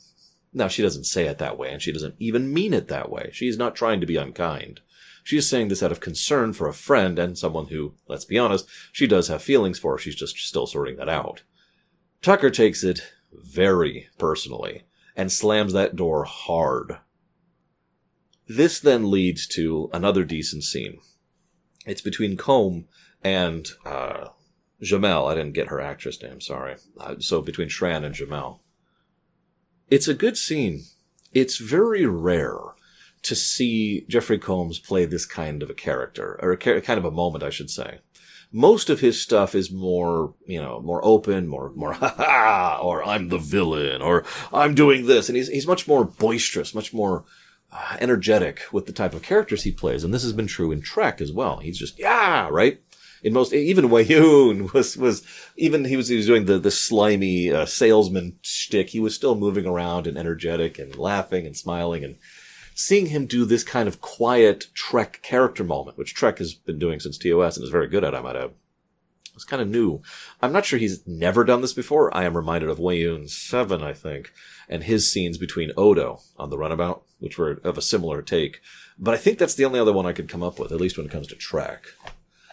Now, 0.52 0.68
she 0.68 0.82
doesn't 0.82 1.04
say 1.04 1.26
it 1.26 1.38
that 1.38 1.56
way, 1.56 1.72
and 1.72 1.80
she 1.80 1.92
doesn't 1.92 2.16
even 2.18 2.52
mean 2.52 2.74
it 2.74 2.88
that 2.88 3.10
way. 3.10 3.30
She's 3.32 3.56
not 3.56 3.74
trying 3.74 4.00
to 4.00 4.06
be 4.06 4.16
unkind. 4.16 4.80
She 5.24 5.36
is 5.38 5.48
saying 5.48 5.68
this 5.68 5.82
out 5.82 5.92
of 5.92 6.00
concern 6.00 6.52
for 6.52 6.68
a 6.68 6.74
friend 6.74 7.18
and 7.18 7.38
someone 7.38 7.68
who, 7.68 7.94
let's 8.08 8.24
be 8.24 8.38
honest, 8.38 8.68
she 8.90 9.06
does 9.06 9.28
have 9.28 9.42
feelings 9.42 9.78
for. 9.78 9.96
She's 9.96 10.16
just 10.16 10.36
still 10.36 10.66
sorting 10.66 10.96
that 10.96 11.08
out. 11.08 11.42
Tucker 12.20 12.50
takes 12.50 12.84
it 12.84 13.12
very 13.32 14.08
personally 14.18 14.82
and 15.16 15.30
slams 15.30 15.72
that 15.72 15.96
door 15.96 16.24
hard. 16.24 16.98
This 18.48 18.80
then 18.80 19.10
leads 19.10 19.46
to 19.48 19.88
another 19.92 20.24
decent 20.24 20.64
scene. 20.64 20.98
It's 21.86 22.00
between 22.00 22.36
Combs 22.36 22.86
and 23.22 23.68
uh, 23.84 24.28
Jhamel. 24.82 25.30
I 25.30 25.34
didn't 25.34 25.52
get 25.52 25.68
her 25.68 25.80
actress 25.80 26.20
name, 26.22 26.40
sorry. 26.40 26.76
Uh, 26.98 27.16
so 27.18 27.40
between 27.40 27.68
Shran 27.68 28.04
and 28.04 28.14
Jhamel. 28.14 28.58
It's 29.90 30.08
a 30.08 30.14
good 30.14 30.36
scene. 30.36 30.84
It's 31.32 31.58
very 31.58 32.06
rare 32.06 32.58
to 33.22 33.34
see 33.34 34.04
Jeffrey 34.08 34.38
Combs 34.38 34.78
play 34.78 35.04
this 35.04 35.26
kind 35.26 35.62
of 35.62 35.70
a 35.70 35.74
character, 35.74 36.38
or 36.42 36.52
a 36.52 36.56
kind 36.56 36.98
of 36.98 37.04
a 37.04 37.10
moment, 37.10 37.44
I 37.44 37.50
should 37.50 37.70
say. 37.70 37.98
Most 38.50 38.90
of 38.90 39.00
his 39.00 39.20
stuff 39.20 39.54
is 39.54 39.70
more, 39.70 40.34
you 40.46 40.60
know, 40.60 40.80
more 40.80 41.02
open, 41.04 41.46
more, 41.46 41.72
more, 41.74 41.92
ha 41.94 42.80
or 42.82 43.02
I'm 43.04 43.28
the 43.28 43.38
villain, 43.38 44.02
or 44.02 44.24
I'm 44.52 44.74
doing 44.74 45.06
this. 45.06 45.28
And 45.28 45.36
he's, 45.36 45.48
he's 45.48 45.66
much 45.66 45.88
more 45.88 46.04
boisterous, 46.04 46.74
much 46.74 46.92
more 46.92 47.24
uh, 47.72 47.96
energetic 48.00 48.62
with 48.72 48.86
the 48.86 48.92
type 48.92 49.14
of 49.14 49.22
characters 49.22 49.62
he 49.62 49.72
plays. 49.72 50.04
And 50.04 50.12
this 50.12 50.22
has 50.24 50.34
been 50.34 50.48
true 50.48 50.72
in 50.72 50.82
Trek 50.82 51.20
as 51.20 51.32
well. 51.32 51.58
He's 51.58 51.78
just, 51.78 51.98
yeah, 51.98 52.48
right? 52.50 52.80
In 53.22 53.32
most, 53.32 53.52
even 53.52 53.88
Weyoun 53.88 54.72
was, 54.74 54.96
was, 54.96 55.24
even 55.56 55.84
he 55.84 55.96
was, 55.96 56.08
he 56.08 56.16
was 56.16 56.26
doing 56.26 56.46
the, 56.46 56.58
the 56.58 56.70
slimy, 56.70 57.52
uh, 57.52 57.66
salesman 57.66 58.38
shtick. 58.42 58.90
He 58.90 59.00
was 59.00 59.14
still 59.14 59.34
moving 59.34 59.66
around 59.66 60.06
and 60.06 60.18
energetic 60.18 60.78
and 60.78 60.96
laughing 60.96 61.46
and 61.46 61.56
smiling 61.56 62.04
and, 62.04 62.16
seeing 62.74 63.06
him 63.06 63.26
do 63.26 63.44
this 63.44 63.64
kind 63.64 63.88
of 63.88 64.00
quiet 64.00 64.68
Trek 64.74 65.20
character 65.22 65.64
moment, 65.64 65.98
which 65.98 66.14
Trek 66.14 66.38
has 66.38 66.54
been 66.54 66.78
doing 66.78 67.00
since 67.00 67.18
TOS 67.18 67.56
and 67.56 67.64
is 67.64 67.70
very 67.70 67.88
good 67.88 68.04
at, 68.04 68.14
I 68.14 68.20
might 68.20 68.36
add. 68.36 68.50
It's 69.34 69.44
kind 69.44 69.62
of 69.62 69.68
new. 69.68 70.02
I'm 70.42 70.52
not 70.52 70.66
sure 70.66 70.78
he's 70.78 71.06
never 71.06 71.42
done 71.42 71.62
this 71.62 71.72
before. 71.72 72.14
I 72.14 72.24
am 72.24 72.36
reminded 72.36 72.68
of 72.68 72.78
Weyoun 72.78 73.30
7, 73.30 73.82
I 73.82 73.94
think, 73.94 74.30
and 74.68 74.84
his 74.84 75.10
scenes 75.10 75.38
between 75.38 75.72
Odo 75.76 76.20
on 76.36 76.50
the 76.50 76.58
runabout, 76.58 77.02
which 77.18 77.38
were 77.38 77.60
of 77.64 77.78
a 77.78 77.82
similar 77.82 78.20
take. 78.20 78.60
But 78.98 79.14
I 79.14 79.16
think 79.16 79.38
that's 79.38 79.54
the 79.54 79.64
only 79.64 79.80
other 79.80 79.92
one 79.92 80.04
I 80.04 80.12
could 80.12 80.28
come 80.28 80.42
up 80.42 80.58
with, 80.58 80.70
at 80.70 80.80
least 80.80 80.98
when 80.98 81.06
it 81.06 81.12
comes 81.12 81.28
to 81.28 81.34
Trek. 81.34 81.86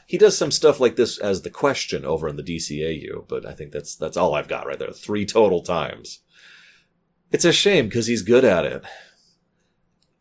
He 0.10 0.18
does 0.18 0.36
some 0.36 0.50
stuff 0.50 0.80
like 0.80 0.96
this 0.96 1.20
as 1.20 1.44
the 1.44 1.52
question 1.52 2.04
over 2.04 2.28
in 2.28 2.36
the 2.36 2.42
DCAU, 2.42 3.28
but 3.28 3.46
I 3.46 3.54
think 3.54 3.72
that's 3.72 3.96
that's 3.96 4.18
all 4.18 4.34
I've 4.34 4.48
got 4.48 4.66
right 4.66 4.80
there. 4.80 4.92
Three 4.92 5.24
total 5.24 5.62
times. 5.62 6.22
It's 7.32 7.46
a 7.46 7.54
shame 7.54 7.86
because 7.86 8.08
he's 8.08 8.24
good 8.24 8.44
at 8.44 8.66
it. 8.66 8.84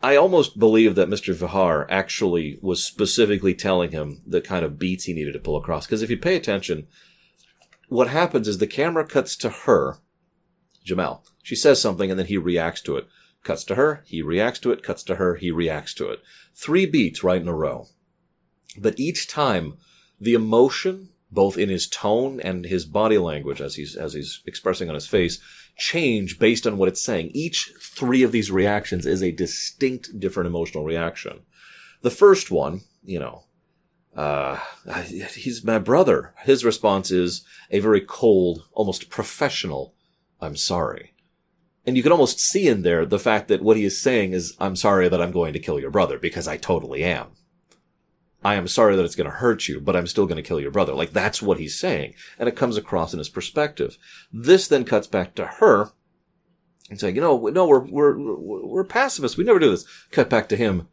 I 0.02 0.14
almost 0.14 0.59
believe 0.59 0.95
that 0.97 1.09
Mr. 1.09 1.35
Vejar 1.35 1.87
actually 1.88 2.59
was 2.61 2.85
specifically 2.85 3.54
telling 3.54 3.90
him 3.90 4.21
the 4.26 4.42
kind 4.42 4.62
of 4.62 4.78
beats 4.78 5.04
he 5.04 5.14
needed 5.14 5.33
to 5.33 5.38
pull 5.38 5.57
across. 5.57 5.87
Because 5.87 6.02
if 6.02 6.11
you 6.11 6.18
pay 6.18 6.37
attention, 6.37 6.87
what 7.88 8.09
happens 8.09 8.47
is 8.47 8.59
the 8.59 8.66
camera 8.66 9.07
cuts 9.07 9.37
to 9.37 9.49
her, 9.49 10.00
Jhamel. 10.87 11.23
She 11.42 11.57
says 11.57 11.80
something 11.80 12.11
and 12.11 12.18
then 12.18 12.26
he 12.26 12.37
reacts 12.37 12.83
to 12.83 12.99
it. 12.99 13.09
Cuts 13.42 13.64
to 13.64 13.75
her, 13.76 14.04
he 14.07 14.21
reacts 14.21 14.59
to 14.59 14.71
it, 14.71 14.83
cuts 14.83 15.02
to 15.04 15.14
her, 15.14 15.37
he 15.37 15.50
reacts 15.50 15.95
to 15.95 16.11
it. 16.11 16.21
Three 16.54 16.85
beats 16.85 17.25
right 17.25 17.40
in 17.40 17.49
a 17.49 17.54
row. 17.54 17.87
But 18.77 18.99
each 18.99 19.29
time, 19.29 19.79
the 20.21 20.35
emotion, 20.35 21.11
both 21.31 21.57
in 21.57 21.69
his 21.69 21.89
tone 21.89 22.41
and 22.41 22.65
his 22.65 22.85
body 22.85 23.19
language 23.19 23.61
as 23.61 23.77
he's, 23.77 23.97
as 23.97 24.15
he's 24.15 24.43
expressing 24.47 24.89
on 24.89 24.95
his 24.95 25.07
face, 25.07 25.41
change 25.77 26.39
based 26.39 26.67
on 26.67 26.77
what 26.77 26.89
it's 26.89 27.03
saying. 27.03 27.31
Each 27.33 27.73
three 27.81 28.23
of 28.23 28.33
these 28.33 28.51
reactions 28.51 29.07
is 29.07 29.23
a 29.23 29.33
distinct 29.33 30.19
different 30.19 30.49
emotional 30.49 30.85
reaction. 30.85 31.41
The 32.03 32.11
first 32.11 32.51
one, 32.51 32.83
you 33.05 33.19
know, 33.19 33.45
uh, 34.17 34.59
he's 35.07 35.65
my 35.65 35.79
brother. 35.79 36.35
His 36.39 36.65
response 36.65 37.11
is 37.11 37.45
a 37.71 37.79
very 37.79 38.01
cold, 38.01 38.65
almost 38.73 39.11
professional, 39.11 39.95
I'm 40.41 40.57
sorry. 40.57 41.15
And 41.87 41.97
you 41.97 42.03
can 42.03 42.13
almost 42.13 42.41
see 42.41 42.69
in 42.69 42.83
there 42.83 43.07
the 43.07 43.19
fact 43.19 43.49
that 43.49 43.63
what 43.63 43.77
he 43.77 43.85
is 43.85 44.01
saying 44.01 44.33
is, 44.33 44.55
I'm 44.61 44.77
sorry 44.77 45.09
that 45.09 45.23
I'm 45.23 45.33
going 45.33 45.53
to 45.53 45.61
kill 45.61 45.81
your 45.81 45.91
brother 45.91 46.19
because 46.19 46.49
I 46.49 46.57
totally 46.57 47.03
am. 47.05 47.29
I 48.45 48.54
am 48.54 48.68
sorry 48.68 48.95
that 48.95 49.04
it's 49.04 49.16
going 49.16 49.30
to 49.30 49.37
hurt 49.37 49.66
you, 49.66 49.80
but 49.80 49.97
I'm 49.97 50.07
still 50.07 50.26
going 50.26 50.37
to 50.37 50.49
kill 50.49 50.61
your 50.61 50.71
brother. 50.71 50.95
Like 50.95 51.12
that's 51.12 51.42
what 51.42 51.59
he's 51.59 51.78
saying. 51.78 52.14
And 52.38 52.49
it 52.49 52.57
comes 52.57 52.76
across 52.76 53.12
in 53.12 53.18
his 53.18 53.28
perspective. 53.28 53.99
This 54.33 54.68
then 54.68 54.85
cuts 54.85 55.07
back 55.07 55.35
to 55.35 55.47
her 55.47 55.90
and 56.88 57.00
saying, 57.00 57.16
you 57.16 57.21
know, 57.21 57.37
no, 57.49 57.66
we're, 57.66 57.80
we're, 57.80 58.16
we're 58.16 58.85
pacifists. 58.85 59.37
We 59.37 59.45
never 59.45 59.58
do 59.58 59.71
this. 59.71 59.84
Cut 60.13 60.30
back 60.30 60.49
to 60.50 60.56
him. 60.56 60.89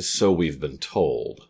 So 0.00 0.32
we've 0.32 0.60
been 0.60 0.78
told. 0.78 1.48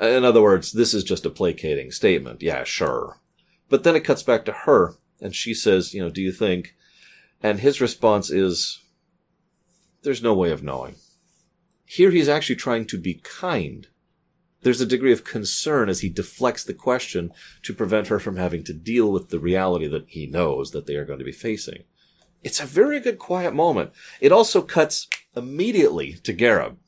In 0.00 0.24
other 0.24 0.42
words, 0.42 0.72
this 0.72 0.94
is 0.94 1.04
just 1.04 1.26
a 1.26 1.30
placating 1.30 1.90
statement. 1.90 2.42
Yeah, 2.42 2.64
sure. 2.64 3.20
But 3.68 3.82
then 3.82 3.96
it 3.96 4.04
cuts 4.04 4.22
back 4.22 4.44
to 4.44 4.52
her 4.52 4.94
and 5.20 5.34
she 5.34 5.52
says, 5.52 5.94
you 5.94 6.02
know, 6.02 6.10
do 6.10 6.22
you 6.22 6.32
think? 6.32 6.74
And 7.42 7.60
his 7.60 7.80
response 7.80 8.30
is, 8.30 8.80
there's 10.02 10.22
no 10.22 10.34
way 10.34 10.50
of 10.50 10.62
knowing. 10.62 10.94
Here 11.84 12.10
he's 12.10 12.28
actually 12.28 12.56
trying 12.56 12.86
to 12.86 12.98
be 12.98 13.14
kind 13.14 13.88
there's 14.66 14.80
a 14.80 14.86
degree 14.86 15.12
of 15.12 15.22
concern 15.22 15.88
as 15.88 16.00
he 16.00 16.08
deflects 16.08 16.64
the 16.64 16.74
question 16.74 17.32
to 17.62 17.72
prevent 17.72 18.08
her 18.08 18.18
from 18.18 18.34
having 18.34 18.64
to 18.64 18.72
deal 18.72 19.12
with 19.12 19.28
the 19.28 19.38
reality 19.38 19.86
that 19.86 20.06
he 20.08 20.26
knows 20.26 20.72
that 20.72 20.86
they 20.86 20.96
are 20.96 21.04
going 21.04 21.20
to 21.20 21.24
be 21.24 21.30
facing. 21.30 21.84
It's 22.42 22.58
a 22.58 22.66
very 22.66 22.98
good 22.98 23.16
quiet 23.16 23.54
moment. 23.54 23.92
It 24.20 24.32
also 24.32 24.62
cuts 24.62 25.06
immediately 25.36 26.14
to 26.24 26.34
Gareb. 26.34 26.78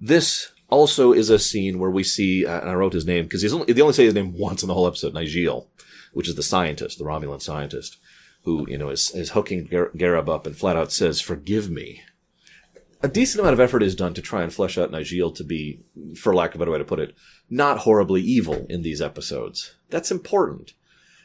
This 0.00 0.52
also 0.68 1.12
is 1.12 1.30
a 1.30 1.38
scene 1.40 1.80
where 1.80 1.90
we 1.90 2.04
see, 2.04 2.46
uh, 2.46 2.60
and 2.60 2.70
I 2.70 2.74
wrote 2.74 2.92
his 2.92 3.06
name 3.06 3.24
because 3.24 3.42
he's 3.42 3.52
only, 3.52 3.72
they 3.72 3.82
only 3.82 3.94
say 3.94 4.04
his 4.04 4.14
name 4.14 4.38
once 4.38 4.62
in 4.62 4.68
the 4.68 4.74
whole 4.74 4.86
episode, 4.86 5.14
Nijil, 5.14 5.66
which 6.12 6.28
is 6.28 6.36
the 6.36 6.44
scientist, 6.44 6.96
the 6.96 7.04
Romulan 7.04 7.42
scientist, 7.42 7.96
who, 8.44 8.70
you 8.70 8.78
know, 8.78 8.90
is, 8.90 9.10
is 9.16 9.30
hooking 9.30 9.66
Gareb 9.66 10.28
up 10.28 10.46
and 10.46 10.56
flat 10.56 10.76
out 10.76 10.92
says, 10.92 11.20
forgive 11.20 11.68
me 11.68 12.02
a 13.02 13.08
decent 13.08 13.40
amount 13.40 13.54
of 13.54 13.60
effort 13.60 13.82
is 13.82 13.94
done 13.94 14.14
to 14.14 14.22
try 14.22 14.42
and 14.42 14.52
flesh 14.52 14.78
out 14.78 14.92
Nijil 14.92 15.34
to 15.34 15.44
be, 15.44 15.80
for 16.16 16.34
lack 16.34 16.54
of 16.54 16.56
a 16.56 16.58
better 16.60 16.70
way 16.70 16.78
to 16.78 16.84
put 16.84 17.00
it, 17.00 17.14
not 17.50 17.78
horribly 17.78 18.22
evil 18.22 18.66
in 18.68 18.82
these 18.82 19.02
episodes. 19.02 19.74
That's 19.90 20.10
important. 20.10 20.74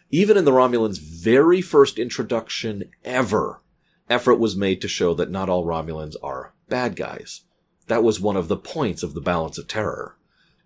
Even 0.10 0.38
in 0.38 0.46
the 0.46 0.52
Romulans' 0.52 1.00
very 1.00 1.62
first 1.62 2.00
introduction 2.00 2.86
ever, 3.04 3.62
effort 4.10 4.36
was 4.36 4.56
made 4.56 4.82
to 4.82 4.88
show 4.88 5.14
that 5.14 5.30
not 5.30 5.50
all 5.50 5.66
Romulans 5.66 6.16
are 6.24 6.54
bad 6.70 6.96
guys. 6.96 7.42
That 7.88 8.04
was 8.04 8.20
one 8.20 8.36
of 8.36 8.48
the 8.48 8.58
points 8.58 9.04
of 9.04 9.14
the 9.14 9.22
Balance 9.22 9.58
of 9.58 9.68
Terror. 9.68 10.18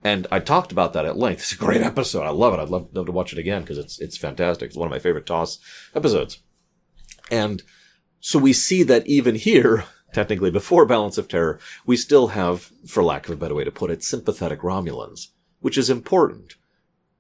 And 0.04 0.26
I 0.32 0.40
talked 0.40 0.72
about 0.72 0.94
that 0.94 1.06
at 1.06 1.18
length. 1.18 1.42
It's 1.42 1.54
a 1.54 1.58
great 1.58 1.82
episode. 1.82 2.24
I 2.24 2.30
love 2.30 2.54
it. 2.54 2.60
I'd 2.60 2.70
love, 2.70 2.90
love 2.94 3.06
to 3.08 3.12
watch 3.12 3.34
it 3.34 3.40
again 3.40 3.62
because 3.62 3.78
it's, 3.78 4.00
it's 4.00 4.18
fantastic. 4.18 4.68
It's 4.68 4.78
one 4.78 4.88
of 4.88 4.92
my 4.92 5.00
favorite 5.00 5.26
TOS 5.26 5.60
episodes. 5.94 6.40
And 7.30 7.62
so 8.20 8.40
we 8.40 8.54
see 8.54 8.84
that 8.84 9.06
even 9.08 9.36
here, 9.36 9.86
technically 10.14 10.52
before 10.52 10.86
Balance 10.86 11.18
of 11.18 11.28
Terror, 11.28 11.60
we 11.86 11.98
still 11.98 12.28
have, 12.28 12.72
for 12.86 13.04
lack 13.04 13.28
of 13.28 13.34
a 13.34 13.38
better 13.38 13.56
way 13.56 13.64
to 13.64 13.72
put 13.72 13.92
it, 13.92 14.04
sympathetic 14.04 14.60
Romulans, 14.62 15.28
which 15.60 15.78
is 15.78 15.90
important. 15.90 16.56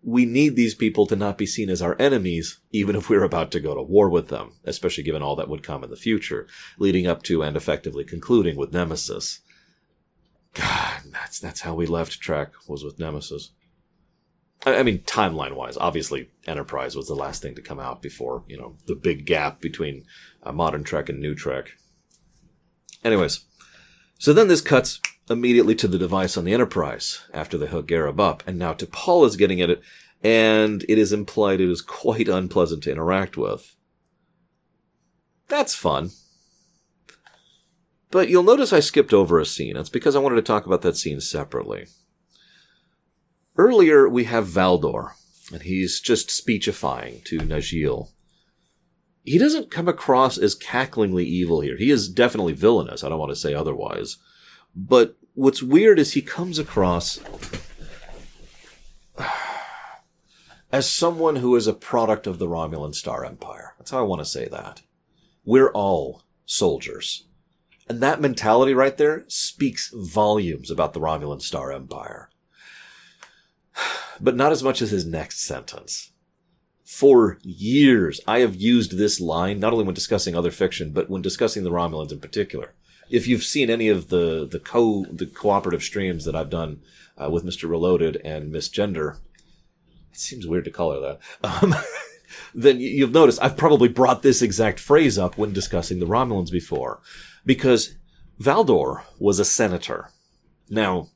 We 0.04 0.26
need 0.26 0.56
these 0.56 0.74
people 0.74 1.06
to 1.08 1.16
not 1.16 1.38
be 1.38 1.46
seen 1.46 1.70
as 1.70 1.82
our 1.82 1.96
enemies, 2.00 2.60
even 2.72 2.96
if 2.96 3.10
we're 3.10 3.24
about 3.24 3.52
to 3.52 3.60
go 3.60 3.76
to 3.76 3.84
war 3.84 4.10
with 4.10 4.30
them, 4.30 4.54
especially 4.64 5.04
given 5.04 5.22
all 5.22 5.36
that 5.36 5.48
would 5.48 5.62
come 5.62 5.84
in 5.84 5.92
the 5.92 5.96
future, 5.96 6.48
leading 6.80 7.06
up 7.06 7.22
to 7.24 7.44
and 7.44 7.56
effectively 7.56 8.04
concluding 8.04 8.56
with 8.56 8.74
Nemesis. 8.74 9.42
God, 10.54 11.04
that's, 11.12 11.40
that's 11.40 11.62
how 11.62 11.76
we 11.76 11.86
left 11.86 12.20
Trek, 12.20 12.54
was 12.68 12.84
with 12.84 13.00
Nemesis. 13.00 13.52
I, 14.66 14.78
I 14.78 14.84
mean, 14.84 15.00
timeline 15.00 15.56
wise, 15.56 15.78
obviously 15.78 16.30
Enterprise 16.48 16.96
was 16.96 17.08
the 17.08 17.16
last 17.16 17.42
thing 17.42 17.56
to 17.56 17.62
come 17.62 17.80
out 17.80 18.02
before, 18.02 18.44
you 18.48 18.58
know, 18.58 18.76
the 18.88 18.96
big 18.96 19.26
gap 19.26 19.62
between 19.62 20.06
uh, 20.44 20.52
modern 20.52 20.84
Trek 20.84 21.10
and 21.10 21.20
new 21.20 21.36
Trek. 21.36 21.72
Anyways, 23.04 23.46
so 24.20 24.34
then 24.34 24.48
this 24.48 24.62
cuts 24.62 25.00
immediately 25.30 25.76
to 25.76 25.88
the 25.88 25.98
device 25.98 26.38
on 26.38 26.46
the 26.46 26.54
Enterprise 26.54 27.22
after 27.34 27.58
they 27.58 27.68
hook 27.68 27.88
Gareb 27.88 28.20
up, 28.20 28.44
and 28.46 28.60
now 28.60 28.74
T'Pol 28.74 29.26
is 29.26 29.36
getting 29.36 29.62
at 29.62 29.70
it, 29.70 29.82
and 30.24 30.84
it 30.88 30.98
is 30.98 31.12
implied 31.12 31.60
it 31.60 31.70
is 31.70 31.82
quite 31.82 32.28
unpleasant 32.28 32.84
to 32.84 32.92
interact 32.92 33.38
with. 33.38 33.76
That's 35.48 35.74
fun. 35.76 36.12
But 38.12 38.30
you'll 38.30 38.44
notice 38.44 38.74
I 38.74 38.82
skipped 38.82 39.14
over 39.14 39.40
a 39.40 39.46
scene. 39.46 39.78
It's 39.78 39.90
because 39.90 40.16
I 40.16 40.20
wanted 40.20 40.36
to 40.36 40.42
talk 40.42 40.66
about 40.66 40.82
that 40.82 40.98
scene 40.98 41.22
separately. 41.22 41.88
Earlier, 43.58 44.08
we 44.08 44.26
have 44.26 44.48
Valdore, 44.48 45.14
and 45.52 45.62
he's 45.62 46.00
just 46.00 46.30
speechifying 46.30 47.22
to 47.26 47.40
Nijil 47.40 48.10
he 49.24 49.38
doesn't 49.38 49.72
come 49.72 49.88
across 49.88 50.38
as 50.38 50.56
cacklingly 50.56 51.26
evil 51.26 51.62
here. 51.62 51.78
He 51.78 51.92
is 51.92 52.10
definitely 52.10 52.54
villainous. 52.54 53.04
I 53.04 53.10
don't 53.10 53.20
want 53.20 53.32
to 53.32 53.36
say 53.36 53.54
otherwise. 53.54 54.18
But 54.76 55.16
what's 55.34 55.62
weird 55.62 56.00
is 56.00 56.14
he 56.14 56.22
comes 56.22 56.58
across 56.58 57.20
as 60.72 60.90
someone 60.90 61.38
who 61.38 61.56
is 61.56 61.68
a 61.68 61.74
product 61.74 62.26
of 62.26 62.40
the 62.40 62.48
Romulan 62.48 62.96
Star 62.96 63.24
Empire. 63.24 63.76
That's 63.78 63.92
how 63.92 64.00
I 64.00 64.04
want 64.08 64.22
to 64.22 64.26
say 64.26 64.48
that. 64.48 64.82
We're 65.46 65.72
all 65.72 66.24
soldiers. 66.46 67.28
And 67.88 68.00
that 68.02 68.22
mentality 68.22 68.74
right 68.74 68.98
there 68.98 69.26
speaks 69.28 69.92
volumes 69.94 70.72
about 70.72 70.94
the 70.94 71.00
Romulan 71.00 71.42
Star 71.42 71.72
Empire. 71.72 72.30
But 74.24 74.36
not 74.36 74.52
as 74.52 74.62
much 74.62 74.84
as 74.84 74.92
his 74.92 75.04
next 75.04 75.40
sentence 75.40 76.11
for 76.92 77.40
years, 77.42 78.20
I 78.28 78.40
have 78.40 78.58
used 78.58 78.98
this 78.98 79.22
line, 79.22 79.62
not 79.62 79.72
only 79.72 79.86
when 79.86 79.96
discussing 79.96 80.36
other 80.36 80.52
fiction, 80.52 80.92
but 80.92 81.10
when 81.10 81.22
discussing 81.22 81.64
the 81.64 81.72
Romulans 81.72 82.12
in 82.12 82.20
particular. 82.20 82.74
If 83.10 83.28
you've 83.28 83.46
seen 83.46 83.70
any 83.70 83.88
of 83.88 84.10
the, 84.10 84.46
the 84.46 84.60
co, 84.60 85.06
the 85.10 85.26
cooperative 85.26 85.84
streams 85.84 86.26
that 86.26 86.36
I've 86.36 86.50
done 86.50 86.82
uh, 87.18 87.30
with 87.30 87.46
Mr. 87.46 87.70
Reloaded 87.70 88.18
and 88.26 88.52
Miss 88.52 88.68
Gender, 88.68 89.18
it 90.12 90.20
seems 90.20 90.46
weird 90.46 90.66
to 90.66 90.72
call 90.72 90.92
her 90.92 91.00
that. 91.00 91.20
Um, 91.64 91.74
then 92.54 92.82
you've 92.82 93.14
noticed 93.14 93.42
I've 93.42 93.58
probably 93.58 93.88
brought 93.88 94.22
this 94.22 94.42
exact 94.42 94.78
phrase 94.78 95.18
up 95.18 95.38
when 95.38 95.54
discussing 95.54 96.00
the 96.00 96.06
Romulans 96.06 96.52
before, 96.52 97.00
because 97.46 97.96
Valdor 98.38 99.04
was 99.18 99.40
a 99.40 99.46
senator. 99.46 100.10
Now, 100.70 101.08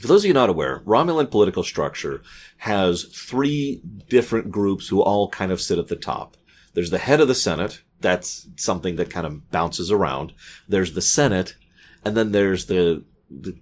For 0.00 0.06
those 0.06 0.24
of 0.24 0.28
you 0.28 0.34
not 0.34 0.48
aware, 0.48 0.80
Romulan 0.86 1.30
political 1.30 1.62
structure 1.62 2.22
has 2.58 3.04
three 3.04 3.82
different 4.08 4.50
groups 4.50 4.88
who 4.88 5.02
all 5.02 5.28
kind 5.28 5.52
of 5.52 5.60
sit 5.60 5.78
at 5.78 5.88
the 5.88 5.96
top. 5.96 6.38
There's 6.72 6.88
the 6.88 6.98
head 6.98 7.20
of 7.20 7.28
the 7.28 7.34
Senate. 7.34 7.82
That's 8.00 8.48
something 8.56 8.96
that 8.96 9.10
kind 9.10 9.26
of 9.26 9.50
bounces 9.50 9.90
around. 9.90 10.32
There's 10.66 10.94
the 10.94 11.02
Senate, 11.02 11.54
and 12.02 12.16
then 12.16 12.32
there's 12.32 12.64
the, 12.64 13.04
the 13.30 13.58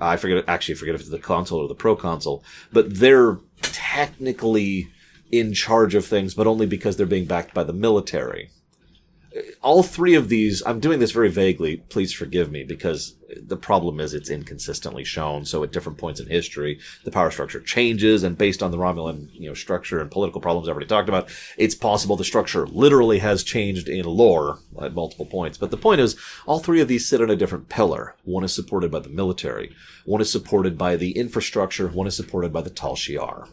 I 0.00 0.16
forget 0.16 0.44
actually 0.46 0.76
forget 0.76 0.94
if 0.94 1.00
it's 1.00 1.10
the 1.10 1.18
consul 1.18 1.58
or 1.58 1.66
the 1.66 1.74
proconsul, 1.74 2.44
but 2.72 2.94
they're 2.94 3.38
technically 3.60 4.88
in 5.32 5.54
charge 5.54 5.96
of 5.96 6.06
things, 6.06 6.34
but 6.34 6.46
only 6.46 6.66
because 6.66 6.96
they're 6.96 7.06
being 7.06 7.24
backed 7.24 7.52
by 7.52 7.64
the 7.64 7.72
military 7.72 8.50
all 9.62 9.82
three 9.82 10.14
of 10.14 10.28
these, 10.28 10.62
I'm 10.66 10.80
doing 10.80 10.98
this 10.98 11.12
very 11.12 11.30
vaguely. 11.30 11.76
Please 11.76 12.12
forgive 12.12 12.50
me 12.50 12.64
because 12.64 13.14
the 13.36 13.56
problem 13.56 14.00
is 14.00 14.14
it's 14.14 14.30
inconsistently 14.30 15.04
shown. 15.04 15.44
So 15.44 15.62
at 15.62 15.72
different 15.72 15.98
points 15.98 16.20
in 16.20 16.28
history, 16.28 16.80
the 17.04 17.10
power 17.10 17.30
structure 17.30 17.60
changes 17.60 18.22
and 18.22 18.38
based 18.38 18.62
on 18.62 18.70
the 18.70 18.78
Romulan, 18.78 19.28
you 19.32 19.48
know, 19.48 19.54
structure 19.54 20.00
and 20.00 20.10
political 20.10 20.40
problems 20.40 20.68
I've 20.68 20.72
already 20.72 20.86
talked 20.86 21.08
about, 21.08 21.30
it's 21.56 21.74
possible 21.74 22.16
the 22.16 22.24
structure 22.24 22.66
literally 22.66 23.18
has 23.18 23.42
changed 23.42 23.88
in 23.88 24.06
lore 24.06 24.58
at 24.80 24.94
multiple 24.94 25.26
points. 25.26 25.58
But 25.58 25.70
the 25.70 25.76
point 25.76 26.00
is, 26.00 26.16
all 26.46 26.58
three 26.58 26.80
of 26.80 26.88
these 26.88 27.08
sit 27.08 27.20
on 27.20 27.30
a 27.30 27.36
different 27.36 27.68
pillar. 27.68 28.16
One 28.24 28.44
is 28.44 28.54
supported 28.54 28.90
by 28.90 29.00
the 29.00 29.08
military. 29.08 29.74
One 30.04 30.20
is 30.20 30.32
supported 30.32 30.78
by 30.78 30.96
the 30.96 31.12
infrastructure. 31.12 31.88
One 31.88 32.06
is 32.06 32.16
supported 32.16 32.52
by 32.52 32.62
the 32.62 32.70
Tal 32.70 32.96
Shiar. 32.96 33.48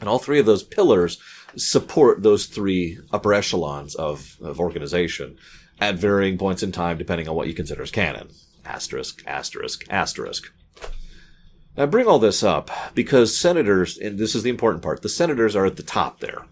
And 0.00 0.08
all 0.08 0.18
three 0.18 0.40
of 0.40 0.46
those 0.46 0.64
pillars 0.64 1.18
support 1.56 2.22
those 2.22 2.46
three 2.46 2.98
upper 3.12 3.32
echelons 3.32 3.94
of, 3.94 4.36
of 4.42 4.60
organization 4.60 5.36
at 5.80 5.96
varying 5.96 6.38
points 6.38 6.62
in 6.62 6.72
time, 6.72 6.98
depending 6.98 7.28
on 7.28 7.34
what 7.34 7.48
you 7.48 7.54
consider 7.54 7.82
as 7.82 7.90
canon. 7.90 8.30
Asterisk, 8.64 9.22
asterisk, 9.26 9.84
asterisk. 9.90 10.52
I 11.76 11.86
bring 11.86 12.06
all 12.06 12.18
this 12.18 12.42
up 12.42 12.70
because 12.94 13.36
senators, 13.36 13.98
and 13.98 14.18
this 14.18 14.34
is 14.34 14.42
the 14.42 14.50
important 14.50 14.82
part, 14.82 15.02
the 15.02 15.08
senators 15.08 15.56
are 15.56 15.64
at 15.66 15.76
the 15.76 15.82
top 15.82 16.20
there. 16.20 16.44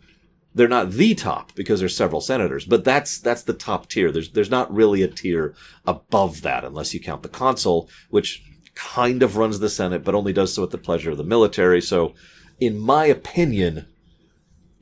They're 0.54 0.66
not 0.66 0.90
the 0.90 1.14
top 1.14 1.54
because 1.54 1.78
there's 1.78 1.96
several 1.96 2.20
senators, 2.20 2.64
but 2.64 2.84
that's 2.84 3.18
that's 3.18 3.44
the 3.44 3.52
top 3.52 3.88
tier. 3.88 4.10
There's 4.10 4.30
there's 4.30 4.50
not 4.50 4.74
really 4.74 5.02
a 5.02 5.08
tier 5.08 5.54
above 5.86 6.42
that 6.42 6.64
unless 6.64 6.92
you 6.92 7.00
count 7.00 7.22
the 7.22 7.28
consul, 7.28 7.88
which 8.08 8.42
kind 8.74 9.22
of 9.22 9.36
runs 9.36 9.60
the 9.60 9.68
Senate, 9.68 10.02
but 10.02 10.14
only 10.14 10.32
does 10.32 10.52
so 10.52 10.64
at 10.64 10.70
the 10.70 10.78
pleasure 10.78 11.12
of 11.12 11.18
the 11.18 11.24
military. 11.24 11.80
So, 11.80 12.14
in 12.58 12.80
my 12.80 13.04
opinion, 13.04 13.86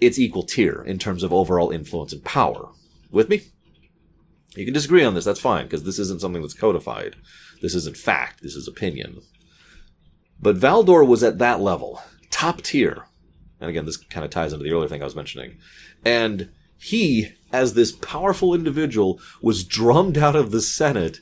it's 0.01 0.19
equal 0.19 0.45
tier 0.45 0.83
in 0.87 0.99
terms 0.99 1.23
of 1.23 1.33
overall 1.33 1.71
influence 1.71 2.13
and 2.13 2.25
power. 2.25 2.71
With 3.11 3.29
me? 3.29 3.43
You 4.55 4.65
can 4.65 4.75
disagree 4.75 5.05
on 5.05 5.15
this, 5.15 5.25
that's 5.25 5.41
fine, 5.41 5.65
because 5.65 5.85
this 5.85 5.99
isn't 5.99 6.21
something 6.21 6.43
that's 6.43 6.55
codified. 6.55 7.17
This 7.61 7.75
isn't 7.75 7.97
fact, 7.97 8.43
this 8.43 8.55
is 8.55 8.67
opinion. 8.67 9.21
But 10.41 10.57
Valdore 10.57 11.07
was 11.07 11.23
at 11.23 11.39
that 11.39 11.61
level, 11.61 12.03
top 12.31 12.63
tier. 12.63 13.05
And 13.61 13.69
again, 13.69 13.87
this 13.87 13.97
kind 13.97 14.25
of 14.25 14.31
ties 14.31 14.53
into 14.53 14.65
the 14.65 14.73
earlier 14.73 14.89
thing 14.89 15.03
I 15.03 15.07
was 15.07 15.17
mentioning. 15.17 15.59
And 16.05 16.51
he, 16.79 17.33
as 17.53 17.75
this 17.75 17.93
powerful 17.93 18.55
individual, 18.55 19.21
was 19.43 19.65
drummed 19.65 20.17
out 20.17 20.37
of 20.37 20.51
the 20.51 20.63
Senate 20.63 21.21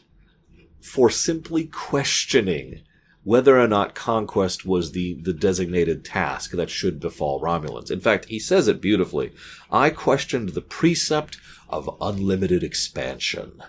for 0.83 1.11
simply 1.11 1.67
questioning 1.67 2.83
whether 3.27 3.59
or 3.59 3.67
not 3.67 3.97
conquest 3.97 4.65
was 4.65 4.93
the, 4.93 5.15
the 5.15 5.33
designated 5.33 6.05
task 6.05 6.53
that 6.53 6.71
should 6.71 7.01
befall 7.01 7.41
Romulans. 7.41 7.91
In 7.91 7.99
fact, 7.99 8.27
he 8.27 8.39
says 8.39 8.69
it 8.69 8.81
beautifully. 8.81 9.33
I 9.69 9.91
questioned 9.91 10.51
the 10.51 10.61
precept 10.61 11.37
of 11.69 11.91
unlimited 12.01 12.63
expansion. 12.63 13.61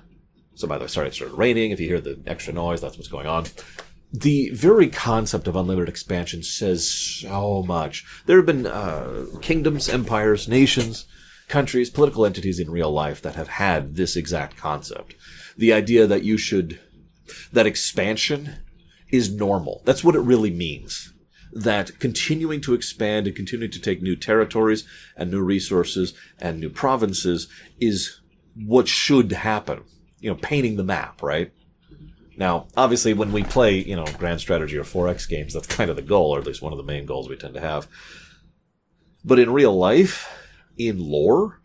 So 0.54 0.68
by 0.68 0.78
the 0.78 0.84
way, 0.84 0.90
sorry, 0.90 1.08
it 1.08 1.16
started 1.16 1.36
raining. 1.36 1.72
If 1.72 1.80
you 1.80 1.88
hear 1.88 2.00
the 2.00 2.20
extra 2.28 2.54
noise, 2.54 2.82
that's 2.82 2.98
what's 2.98 3.08
going 3.08 3.26
on. 3.26 3.46
The 4.14 4.52
very 4.52 4.90
concept 4.90 5.48
of 5.48 5.56
unlimited 5.56 5.90
expansion 5.90 6.44
says 6.44 6.88
so 6.88 7.64
much. 7.64 8.06
There 8.28 8.38
have 8.38 8.46
been 8.46 8.68
uh, 8.68 9.26
kingdoms, 9.42 9.90
empires, 9.90 10.48
nations, 10.48 11.08
countries, 11.48 11.90
political 11.90 12.28
entities 12.28 12.60
in 12.60 12.70
real 12.70 12.92
life 12.92 13.24
that 13.24 13.34
have 13.34 13.48
had 13.48 13.96
this 13.96 14.16
exact 14.16 14.56
concept. 14.56 15.16
The 15.58 15.74
idea 15.74 16.06
that 16.06 16.24
you 16.24 16.38
should, 16.38 16.80
that 17.52 17.66
expansion 17.66 18.58
is 19.10 19.32
normal. 19.32 19.82
That's 19.86 20.04
what 20.04 20.16
it 20.16 20.22
really 20.22 20.52
means. 20.52 21.14
That 21.54 22.00
continuing 22.00 22.62
to 22.62 22.74
expand 22.74 23.26
and 23.26 23.36
continuing 23.36 23.72
to 23.72 23.82
take 23.82 24.02
new 24.02 24.16
territories 24.16 24.86
and 25.16 25.32
new 25.32 25.42
resources 25.42 26.14
and 26.40 26.60
new 26.60 26.70
provinces 26.70 27.48
is 27.80 28.20
what 28.56 28.88
should 28.88 29.32
happen. 29.32 29.84
You 30.20 30.32
know, 30.32 30.36
painting 30.36 30.76
the 30.76 30.84
map, 30.84 31.22
right? 31.22 31.52
Now, 32.38 32.68
obviously, 32.76 33.14
when 33.14 33.32
we 33.32 33.44
play, 33.44 33.80
you 33.80 33.96
know, 33.96 34.06
grand 34.18 34.40
strategy 34.40 34.78
or 34.78 34.84
4X 34.84 35.28
games, 35.28 35.54
that's 35.54 35.68
kind 35.68 35.90
of 35.90 35.96
the 35.96 36.04
goal, 36.04 36.36
or 36.36 36.40
at 36.40 36.46
least 36.46 36.62
one 36.62 36.72
of 36.72 36.78
the 36.78 36.84
main 36.84 37.06
goals 37.06 37.28
we 37.28 37.36
tend 37.36 37.56
to 37.56 37.60
have. 37.60 37.88
But 39.26 39.40
in 39.40 39.52
real 39.52 39.76
life, 39.76 40.30
in 40.78 41.00
lore, 41.00 41.57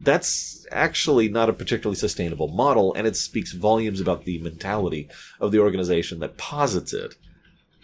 that's 0.00 0.66
actually 0.70 1.28
not 1.28 1.48
a 1.48 1.52
particularly 1.52 1.96
sustainable 1.96 2.48
model, 2.48 2.94
and 2.94 3.06
it 3.06 3.16
speaks 3.16 3.52
volumes 3.52 4.00
about 4.00 4.24
the 4.24 4.38
mentality 4.38 5.08
of 5.40 5.50
the 5.50 5.58
organization 5.58 6.20
that 6.20 6.36
posits 6.36 6.92
it. 6.92 7.16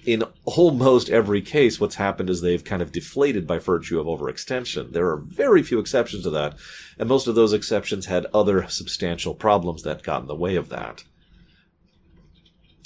In 0.07 0.23
almost 0.45 1.09
every 1.09 1.41
case, 1.41 1.81
what's 1.81 1.95
happened 1.95 2.29
is 2.29 2.41
they've 2.41 2.63
kind 2.63 2.83
of 2.83 2.93
deflated 2.93 3.47
by 3.47 3.59
virtue 3.59 3.99
of 3.99 4.07
overextension. 4.07 4.93
There 4.93 5.09
are 5.09 5.17
very 5.17 5.63
few 5.63 5.79
exceptions 5.79 6.25
to 6.25 6.31
that, 6.31 6.57
and 6.99 7.09
most 7.09 7.27
of 7.27 7.35
those 7.35 7.55
exceptions 7.55 8.07
had 8.07 8.27
other 8.27 8.69
substantial 8.69 9.35
problems 9.35 9.83
that 9.83 10.03
got 10.03 10.23
in 10.23 10.29
the 10.29 10.35
way 10.35 10.57
of 10.57 10.69
that. 10.69 11.05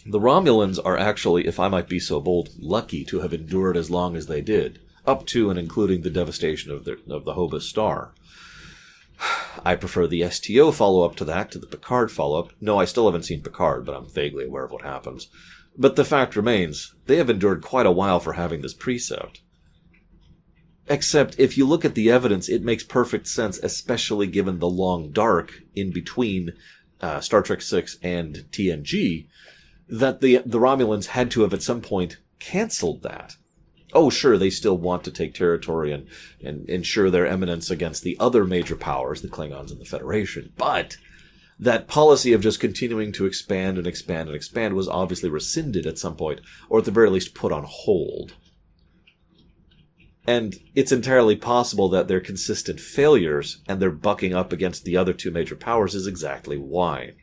The 0.06 0.20
Romulans 0.20 0.78
are 0.82 0.96
actually, 0.96 1.46
if 1.46 1.60
I 1.60 1.68
might 1.68 1.88
be 1.88 1.98
so 1.98 2.20
bold, 2.20 2.50
lucky 2.58 3.04
to 3.06 3.20
have 3.20 3.34
endured 3.34 3.76
as 3.76 3.90
long 3.90 4.16
as 4.16 4.26
they 4.26 4.40
did, 4.40 4.78
up 5.04 5.26
to 5.26 5.50
and 5.50 5.58
including 5.58 6.02
the 6.02 6.10
devastation 6.10 6.70
of 6.70 6.84
the, 6.84 6.98
of 7.10 7.24
the 7.24 7.34
Hobus 7.34 7.62
Star. 7.62 8.14
I 9.64 9.76
prefer 9.76 10.06
the 10.06 10.28
STO 10.30 10.72
follow 10.72 11.02
up 11.02 11.16
to 11.16 11.24
that, 11.26 11.50
to 11.52 11.58
the 11.58 11.66
Picard 11.66 12.10
follow 12.10 12.38
up. 12.38 12.52
No, 12.60 12.78
I 12.78 12.84
still 12.84 13.06
haven't 13.06 13.24
seen 13.24 13.42
Picard, 13.42 13.84
but 13.84 13.94
I'm 13.94 14.08
vaguely 14.08 14.44
aware 14.44 14.64
of 14.64 14.72
what 14.72 14.82
happens. 14.82 15.28
But 15.76 15.96
the 15.96 16.04
fact 16.04 16.36
remains, 16.36 16.94
they 17.06 17.16
have 17.16 17.30
endured 17.30 17.62
quite 17.62 17.86
a 17.86 17.92
while 17.92 18.20
for 18.20 18.32
having 18.32 18.62
this 18.62 18.74
precept. 18.74 19.42
Except 20.88 21.38
if 21.38 21.58
you 21.58 21.66
look 21.66 21.84
at 21.84 21.94
the 21.94 22.10
evidence, 22.10 22.48
it 22.48 22.62
makes 22.62 22.82
perfect 22.82 23.26
sense, 23.28 23.58
especially 23.58 24.26
given 24.26 24.58
the 24.58 24.68
long 24.68 25.12
dark 25.12 25.62
in 25.74 25.92
between 25.92 26.52
uh, 27.00 27.20
Star 27.20 27.42
Trek 27.42 27.60
Six 27.60 27.98
and 28.02 28.46
TNG, 28.50 29.28
that 29.88 30.20
the 30.20 30.42
the 30.44 30.58
Romulans 30.58 31.06
had 31.06 31.30
to 31.32 31.42
have 31.42 31.54
at 31.54 31.62
some 31.62 31.80
point 31.80 32.18
canceled 32.38 33.02
that 33.02 33.36
oh, 33.92 34.10
sure, 34.10 34.36
they 34.36 34.50
still 34.50 34.76
want 34.76 35.04
to 35.04 35.10
take 35.10 35.34
territory 35.34 35.92
and, 35.92 36.06
and 36.44 36.68
ensure 36.68 37.10
their 37.10 37.26
eminence 37.26 37.70
against 37.70 38.02
the 38.02 38.16
other 38.20 38.44
major 38.44 38.76
powers, 38.76 39.22
the 39.22 39.28
Klingons 39.28 39.70
and 39.70 39.80
the 39.80 39.84
Federation. 39.84 40.52
But 40.56 40.96
that 41.58 41.88
policy 41.88 42.32
of 42.32 42.40
just 42.40 42.60
continuing 42.60 43.12
to 43.12 43.26
expand 43.26 43.78
and 43.78 43.86
expand 43.86 44.28
and 44.28 44.36
expand 44.36 44.74
was 44.74 44.88
obviously 44.88 45.28
rescinded 45.28 45.86
at 45.86 45.98
some 45.98 46.16
point, 46.16 46.40
or 46.68 46.78
at 46.78 46.84
the 46.84 46.90
very 46.90 47.10
least 47.10 47.34
put 47.34 47.52
on 47.52 47.64
hold. 47.66 48.34
And 50.26 50.56
it's 50.74 50.92
entirely 50.92 51.36
possible 51.36 51.88
that 51.88 52.06
their 52.06 52.20
consistent 52.20 52.80
failures 52.80 53.62
and 53.66 53.80
their 53.80 53.90
bucking 53.90 54.34
up 54.34 54.52
against 54.52 54.84
the 54.84 54.96
other 54.96 55.14
two 55.14 55.30
major 55.30 55.56
powers 55.56 55.94
is 55.94 56.06
exactly 56.06 56.58
why. 56.58 57.14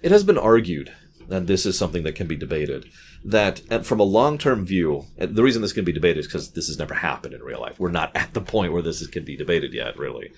It 0.00 0.12
has 0.12 0.22
been 0.22 0.38
argued, 0.38 0.92
and 1.30 1.46
this 1.46 1.64
is 1.64 1.78
something 1.78 2.02
that 2.02 2.14
can 2.14 2.26
be 2.26 2.36
debated, 2.36 2.86
that 3.24 3.84
from 3.84 4.00
a 4.00 4.04
long-term 4.04 4.66
view, 4.66 5.04
the 5.16 5.42
reason 5.42 5.62
this 5.62 5.72
can 5.72 5.84
be 5.84 5.92
debated 5.92 6.20
is 6.20 6.26
because 6.26 6.52
this 6.52 6.66
has 6.66 6.78
never 6.78 6.94
happened 6.94 7.34
in 7.34 7.42
real 7.42 7.60
life. 7.60 7.78
We're 7.78 7.90
not 7.90 8.14
at 8.16 8.34
the 8.34 8.40
point 8.40 8.72
where 8.72 8.82
this 8.82 9.06
can 9.06 9.24
be 9.24 9.36
debated 9.36 9.72
yet, 9.72 9.98
really. 9.98 10.32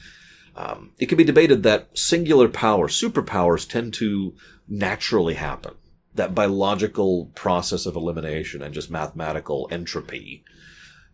Um, 0.55 0.93
it 0.99 1.07
can 1.07 1.17
be 1.17 1.25
debated 1.25 1.63
that 1.63 1.97
singular 1.97 2.49
power, 2.49 2.89
superpowers, 2.89 3.69
tend 3.69 3.95
to 3.95 4.35
naturally 4.69 5.35
happen. 5.35 5.75
That 6.15 6.35
biological 6.35 7.31
process 7.35 7.87
of 7.87 7.97
elimination 7.97 8.61
and 8.63 8.75
just 8.75 8.91
mathematical 8.91 9.67
entropy, 9.71 10.45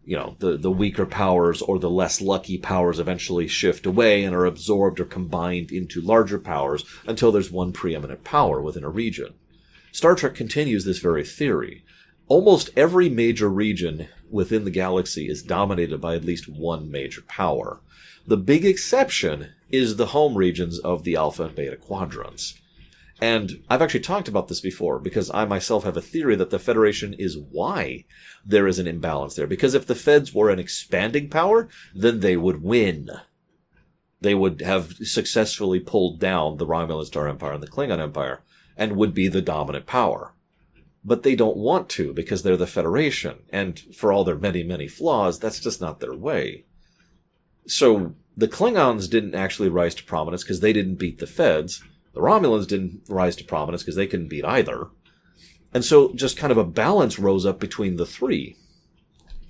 you 0.04 0.16
know, 0.16 0.34
the, 0.40 0.56
the 0.56 0.72
weaker 0.72 1.06
powers 1.06 1.62
or 1.62 1.78
the 1.78 1.90
less 1.90 2.20
lucky 2.20 2.58
powers 2.58 2.98
eventually 2.98 3.46
shift 3.46 3.86
away 3.86 4.24
and 4.24 4.34
are 4.34 4.46
absorbed 4.46 4.98
or 4.98 5.04
combined 5.04 5.70
into 5.70 6.00
larger 6.00 6.40
powers 6.40 6.84
until 7.06 7.30
there's 7.30 7.52
one 7.52 7.72
preeminent 7.72 8.24
power 8.24 8.60
within 8.60 8.82
a 8.82 8.88
region. 8.88 9.34
Star 9.92 10.14
Trek 10.14 10.34
continues 10.34 10.84
this 10.84 10.98
very 10.98 11.24
theory. 11.24 11.84
Almost 12.26 12.70
every 12.76 13.08
major 13.08 13.48
region 13.48 14.08
within 14.30 14.64
the 14.64 14.70
galaxy 14.70 15.28
is 15.28 15.42
dominated 15.42 16.00
by 16.00 16.14
at 16.14 16.24
least 16.24 16.48
one 16.48 16.90
major 16.90 17.22
power. 17.22 17.80
The 18.26 18.36
big 18.36 18.64
exception 18.64 19.54
is 19.70 19.96
the 19.96 20.06
home 20.06 20.36
regions 20.36 20.78
of 20.78 21.04
the 21.04 21.16
Alpha 21.16 21.44
and 21.44 21.54
Beta 21.54 21.76
quadrants. 21.76 22.54
And 23.20 23.64
I've 23.68 23.82
actually 23.82 24.00
talked 24.00 24.28
about 24.28 24.48
this 24.48 24.60
before 24.60 24.98
because 24.98 25.30
I 25.32 25.44
myself 25.44 25.84
have 25.84 25.96
a 25.96 26.02
theory 26.02 26.36
that 26.36 26.50
the 26.50 26.58
Federation 26.58 27.14
is 27.14 27.36
why 27.36 28.04
there 28.44 28.68
is 28.68 28.78
an 28.78 28.86
imbalance 28.86 29.34
there. 29.34 29.46
Because 29.46 29.74
if 29.74 29.86
the 29.86 29.94
Feds 29.94 30.32
were 30.32 30.50
an 30.50 30.58
expanding 30.58 31.28
power, 31.28 31.68
then 31.94 32.20
they 32.20 32.36
would 32.36 32.62
win. 32.62 33.10
They 34.20 34.34
would 34.34 34.60
have 34.60 34.92
successfully 35.02 35.80
pulled 35.80 36.20
down 36.20 36.58
the 36.58 36.66
Romulan 36.66 37.06
Star 37.06 37.28
Empire 37.28 37.52
and 37.52 37.62
the 37.62 37.68
Klingon 37.68 38.00
Empire 38.00 38.42
and 38.78 38.96
would 38.96 39.12
be 39.12 39.28
the 39.28 39.42
dominant 39.42 39.84
power. 39.84 40.34
but 41.04 41.22
they 41.22 41.34
don't 41.34 41.56
want 41.56 41.88
to 41.88 42.12
because 42.12 42.42
they're 42.42 42.56
the 42.56 42.66
Federation. 42.66 43.38
And 43.50 43.78
for 43.94 44.12
all 44.12 44.24
their 44.24 44.36
many, 44.36 44.62
many 44.62 44.88
flaws, 44.88 45.38
that's 45.38 45.60
just 45.60 45.80
not 45.80 46.00
their 46.00 46.14
way. 46.14 46.64
So 47.66 48.14
the 48.36 48.48
Klingons 48.48 49.08
didn't 49.08 49.34
actually 49.34 49.68
rise 49.68 49.94
to 49.96 50.04
prominence 50.04 50.42
because 50.42 50.60
they 50.60 50.72
didn't 50.72 50.96
beat 50.96 51.18
the 51.18 51.26
Feds. 51.26 51.82
The 52.14 52.20
Romulans 52.20 52.66
didn't 52.66 53.02
rise 53.08 53.36
to 53.36 53.44
prominence 53.44 53.82
because 53.82 53.96
they 53.96 54.06
couldn't 54.06 54.28
beat 54.28 54.44
either. 54.44 54.88
And 55.72 55.84
so 55.84 56.12
just 56.14 56.36
kind 56.36 56.50
of 56.50 56.58
a 56.58 56.64
balance 56.64 57.18
rose 57.18 57.46
up 57.46 57.60
between 57.60 57.96
the 57.96 58.06
three. 58.06 58.56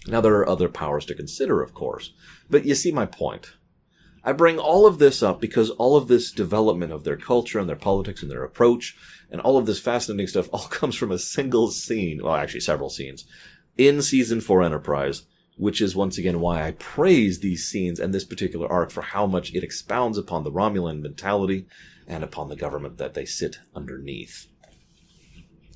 Now 0.07 0.21
there 0.21 0.35
are 0.35 0.49
other 0.49 0.69
powers 0.69 1.05
to 1.07 1.15
consider, 1.15 1.63
of 1.63 1.75
course, 1.75 2.13
but 2.51 2.65
you 2.65 2.75
see 2.75 2.93
my 2.93 3.07
point. 3.07 3.53
I 4.29 4.33
bring 4.33 4.59
all 4.59 4.85
of 4.85 4.99
this 4.99 5.23
up 5.23 5.41
because 5.41 5.71
all 5.71 5.97
of 5.97 6.07
this 6.07 6.31
development 6.31 6.93
of 6.93 7.03
their 7.03 7.17
culture 7.17 7.59
and 7.59 7.67
their 7.67 7.77
politics 7.77 8.21
and 8.21 8.31
their 8.31 8.45
approach 8.45 8.95
and 9.31 9.41
all 9.41 9.57
of 9.57 9.65
this 9.65 9.81
fascinating 9.81 10.27
stuff 10.27 10.51
all 10.53 10.67
comes 10.69 10.97
from 10.97 11.11
a 11.11 11.19
single 11.19 11.71
scene, 11.71 12.23
well, 12.23 12.35
actually 12.35 12.61
several 12.61 12.91
scenes, 12.91 13.25
in 13.79 14.03
season 14.03 14.43
four 14.43 14.63
Enterprise, 14.63 15.23
which 15.57 15.81
is 15.81 15.97
once 15.97 16.19
again 16.19 16.41
why 16.41 16.63
I 16.63 16.73
praise 16.73 17.41
these 17.41 17.65
scenes 17.65 17.99
and 17.99 18.13
this 18.13 18.27
particular 18.27 18.71
arc 18.71 18.91
for 18.91 19.01
how 19.01 19.27
much 19.27 19.55
it 19.55 19.65
expounds 19.65 20.19
upon 20.19 20.45
the 20.45 20.53
Romulan 20.53 21.01
mentality 21.01 21.65
and 22.07 22.23
upon 22.23 22.51
the 22.51 22.57
government 22.57 22.99
that 22.99 23.15
they 23.15 23.25
sit 23.25 23.61
underneath. 23.75 24.47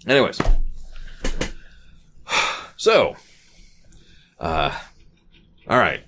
Anyways, 0.07 0.39
so, 2.77 3.17
uh, 4.39 4.79
all 5.67 5.79
right, 5.79 6.05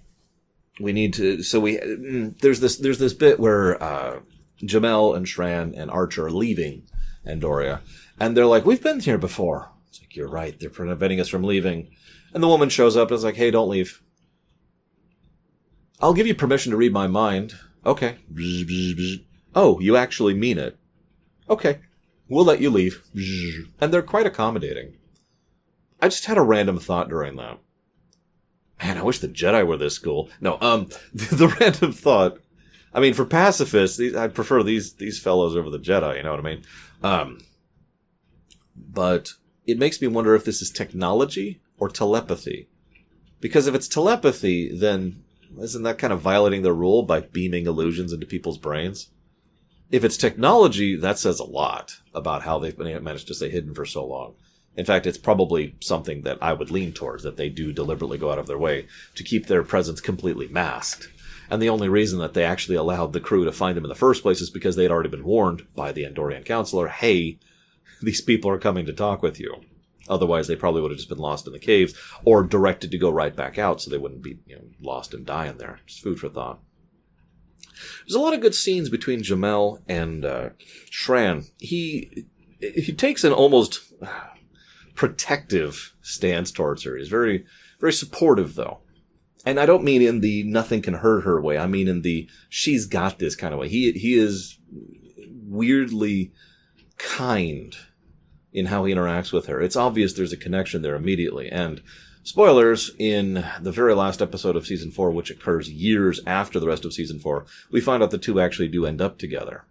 we 0.81 0.93
need 0.93 1.15
to. 1.15 1.43
So 1.43 1.61
we 1.61 1.79
mm, 1.79 2.39
there's 2.41 2.61
this 2.61 2.77
there's 2.77 2.99
this 2.99 3.15
bit 3.15 3.39
where 3.39 3.83
uh, 3.83 4.21
Jhamel 4.63 5.17
and 5.17 5.27
Shran 5.27 5.73
and 5.77 5.91
Archer 5.91 6.27
are 6.27 6.31
leaving 6.31 6.85
Andoria, 7.27 7.81
and 8.19 8.37
they're 8.37 8.47
like, 8.47 8.65
"We've 8.65 8.83
been 8.83 9.01
here 9.01 9.19
before." 9.19 9.71
It's 9.89 10.01
like 10.01 10.17
you're 10.17 10.29
right. 10.29 10.59
They're 10.59 10.71
preventing 10.71 11.21
us 11.21 11.29
from 11.29 11.45
leaving, 11.45 11.91
and 12.33 12.43
the 12.43 12.49
woman 12.49 12.69
shows 12.69 12.97
up 12.97 13.09
and 13.09 13.17
is 13.17 13.25
like, 13.25 13.37
"Hey, 13.37 13.51
don't 13.51 13.69
leave. 13.69 14.03
I'll 16.01 16.15
give 16.15 16.27
you 16.27 16.35
permission 16.35 16.71
to 16.71 16.77
read 16.77 16.93
my 16.93 17.07
mind." 17.07 17.55
Okay. 17.87 18.17
Oh, 19.55 19.79
you 19.81 19.97
actually 19.97 20.35
mean 20.35 20.59
it. 20.59 20.79
Okay. 21.49 21.81
We'll 22.29 22.45
let 22.45 22.61
you 22.61 22.71
leave. 22.71 23.03
And 23.81 23.93
they're 23.93 24.03
quite 24.03 24.27
accommodating. 24.27 24.97
I 26.01 26.09
just 26.09 26.25
had 26.25 26.39
a 26.39 26.43
random 26.43 26.79
thought 26.79 27.09
during 27.09 27.37
that. 27.37 27.59
Man, 28.83 28.99
I 28.99 29.03
wish 29.03 29.19
the 29.19 29.29
Jedi 29.29 29.67
were 29.67 29.77
this 29.77 29.99
cool. 29.99 30.31
No, 30.41 30.59
um, 30.61 30.89
the, 31.15 31.37
the 31.37 31.49
random 31.61 31.93
thought. 31.93 32.39
I 32.93 33.01
mean, 33.01 33.15
for 33.15 33.25
pacifists, 33.25 33.97
these, 33.97 34.15
I 34.15 34.29
prefer 34.29 34.63
these 34.63 34.95
these 34.95 35.19
fellows 35.19 35.57
over 35.57 35.71
the 35.71 35.79
Jedi. 35.79 36.17
You 36.17 36.23
know 36.23 36.31
what 36.31 36.41
I 36.41 36.43
mean? 36.43 36.63
Um, 37.03 37.41
but 38.77 39.33
it 39.67 39.79
makes 39.79 40.01
me 40.01 40.09
wonder 40.09 40.35
if 40.35 40.45
this 40.45 40.63
is 40.63 40.71
technology 40.71 41.61
or 41.79 41.89
telepathy. 41.89 42.69
Because 43.41 43.67
if 43.67 43.75
it's 43.75 43.89
telepathy, 43.89 44.75
then 44.75 45.23
isn't 45.61 45.83
that 45.83 45.99
kind 45.99 46.13
of 46.13 46.21
violating 46.21 46.63
the 46.63 46.73
rule 46.73 47.03
by 47.03 47.21
beaming 47.21 47.67
illusions 47.67 48.13
into 48.13 48.27
people's 48.27 48.59
brains? 48.59 49.11
If 49.91 50.03
it's 50.03 50.17
technology, 50.17 50.97
that 50.97 51.19
says 51.19 51.39
a 51.39 51.45
lot 51.45 51.97
about 52.15 52.43
how 52.43 52.59
they've 52.59 52.77
been 52.77 53.05
managed 53.05 53.29
to 53.29 53.35
stay 53.35 53.51
hidden 53.51 53.75
for 53.75 53.85
so 53.85 54.05
long. 54.05 54.35
In 54.77 54.85
fact, 54.85 55.07
it's 55.07 55.19
probably 55.19 55.77
something 55.81 56.23
that 56.23 56.39
I 56.43 56.53
would 56.53 56.71
lean 56.71 56.93
towards 56.93 57.23
that 57.23 57.37
they 57.37 57.49
do 57.49 57.73
deliberately 57.73 58.19
go 58.19 58.31
out 58.31 58.39
of 58.39 58.47
their 58.47 58.59
way 58.59 58.87
to 59.15 59.23
keep 59.23 59.47
their 59.47 59.63
presence 59.63 60.01
completely 60.01 60.49
masked. 60.49 61.09
And 61.51 61.61
the 61.63 61.69
only 61.69 61.89
reason 61.89 62.19
that 62.21 62.35
they 62.35 62.45
actually 62.45 62.77
allowed 62.77 63.13
the 63.13 63.21
crew 63.21 63.45
to 63.45 63.53
find 63.53 63.77
them 63.77 63.85
in 63.85 63.89
the 63.89 63.95
first 63.95 64.23
place 64.23 64.41
is 64.41 64.51
because 64.51 64.77
they 64.77 64.83
had 64.83 64.91
already 64.91 65.11
been 65.11 65.25
warned 65.25 65.67
by 65.77 65.93
the 65.93 66.05
Andorian 66.05 66.45
counselor, 66.45 66.89
hey, 66.89 67.39
these 68.03 68.21
people 68.21 68.51
are 68.51 68.59
coming 68.59 68.87
to 68.87 68.93
talk 68.93 69.23
with 69.23 69.39
you. 69.39 69.63
Otherwise, 70.09 70.49
they 70.49 70.57
probably 70.57 70.83
would 70.83 70.91
have 70.91 70.99
just 70.99 71.09
been 71.09 71.19
lost 71.19 71.47
in 71.47 71.53
the 71.53 71.59
caves 71.59 71.95
or 72.25 72.43
directed 72.43 72.91
to 72.91 72.99
go 72.99 73.11
right 73.11 73.35
back 73.35 73.59
out 73.59 73.81
so 73.81 73.91
they 73.91 73.99
wouldn't 73.99 74.23
be 74.23 74.39
you 74.47 74.57
know, 74.57 74.65
lost 74.81 75.15
and 75.15 75.25
die 75.25 75.47
in 75.47 75.59
there. 75.59 75.81
Just 75.87 76.03
food 76.03 76.19
for 76.19 76.29
thought. 76.29 76.61
There's 78.07 78.15
a 78.15 78.21
lot 78.21 78.35
of 78.35 78.41
good 78.41 78.55
scenes 78.55 78.89
between 78.89 79.23
Jhamel 79.23 79.81
and 79.89 80.25
uh, 80.25 80.51
Shran. 80.91 81.51
He 81.59 82.27
he 82.61 82.93
takes 82.93 83.25
an 83.25 83.33
almost 83.33 83.81
protective 84.95 85.95
stance 86.03 86.51
towards 86.51 86.85
her. 86.85 86.97
He's 86.97 87.09
very 87.09 87.45
very 87.81 87.93
supportive 87.93 88.55
though. 88.55 88.81
And 89.47 89.61
I 89.61 89.67
don't 89.67 89.85
mean 89.85 90.01
in 90.01 90.21
the 90.21 90.43
nothing 90.45 90.81
can 90.81 90.95
hurt 90.95 91.25
her 91.25 91.41
way. 91.41 91.59
I 91.59 91.67
mean 91.67 91.89
in 91.89 92.03
the 92.03 92.29
she's 92.49 92.87
got 92.87 93.19
this 93.19 93.37
kind 93.37 93.53
of 93.53 93.61
way. 93.61 93.69
He 93.69 93.93
he 93.93 94.15
is 94.15 94.59
weirdly 95.47 96.33
kind 96.99 97.77
in 98.53 98.67
how 98.67 98.85
he 98.85 98.95
interacts 98.95 99.33
with 99.33 99.47
her. 99.47 99.61
It's 99.61 99.77
obvious 99.77 100.13
there's 100.13 100.33
a 100.33 100.39
connection 100.39 100.83
there 100.83 100.95
immediately. 100.95 101.51
And 101.51 101.83
spoilers, 102.23 102.93
in 102.99 103.45
the 103.61 103.73
very 103.73 103.95
last 103.95 104.23
episode 104.23 104.57
of 104.57 104.67
season 104.67 104.93
four, 104.93 105.11
which 105.11 105.31
occurs 105.31 105.71
years 105.71 106.21
after 106.27 106.61
the 106.61 106.69
rest 106.69 106.85
of 106.85 106.95
season 106.95 107.19
four, 107.19 107.47
we 107.71 107.81
find 107.81 108.03
out 108.03 108.13
the 108.13 108.19
two 108.19 108.41
actually 108.41 108.69
do 108.69 108.87
end 108.87 109.03
up 109.03 109.19
together. 109.19 109.65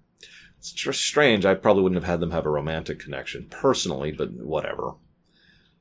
It's 0.57 0.71
just 0.71 1.01
strange. 1.01 1.45
I 1.45 1.55
probably 1.55 1.83
wouldn't 1.83 2.01
have 2.01 2.09
had 2.09 2.19
them 2.19 2.31
have 2.31 2.45
a 2.45 2.49
romantic 2.49 2.99
connection 2.99 3.47
personally, 3.49 4.11
but 4.11 4.31
whatever. 4.31 4.93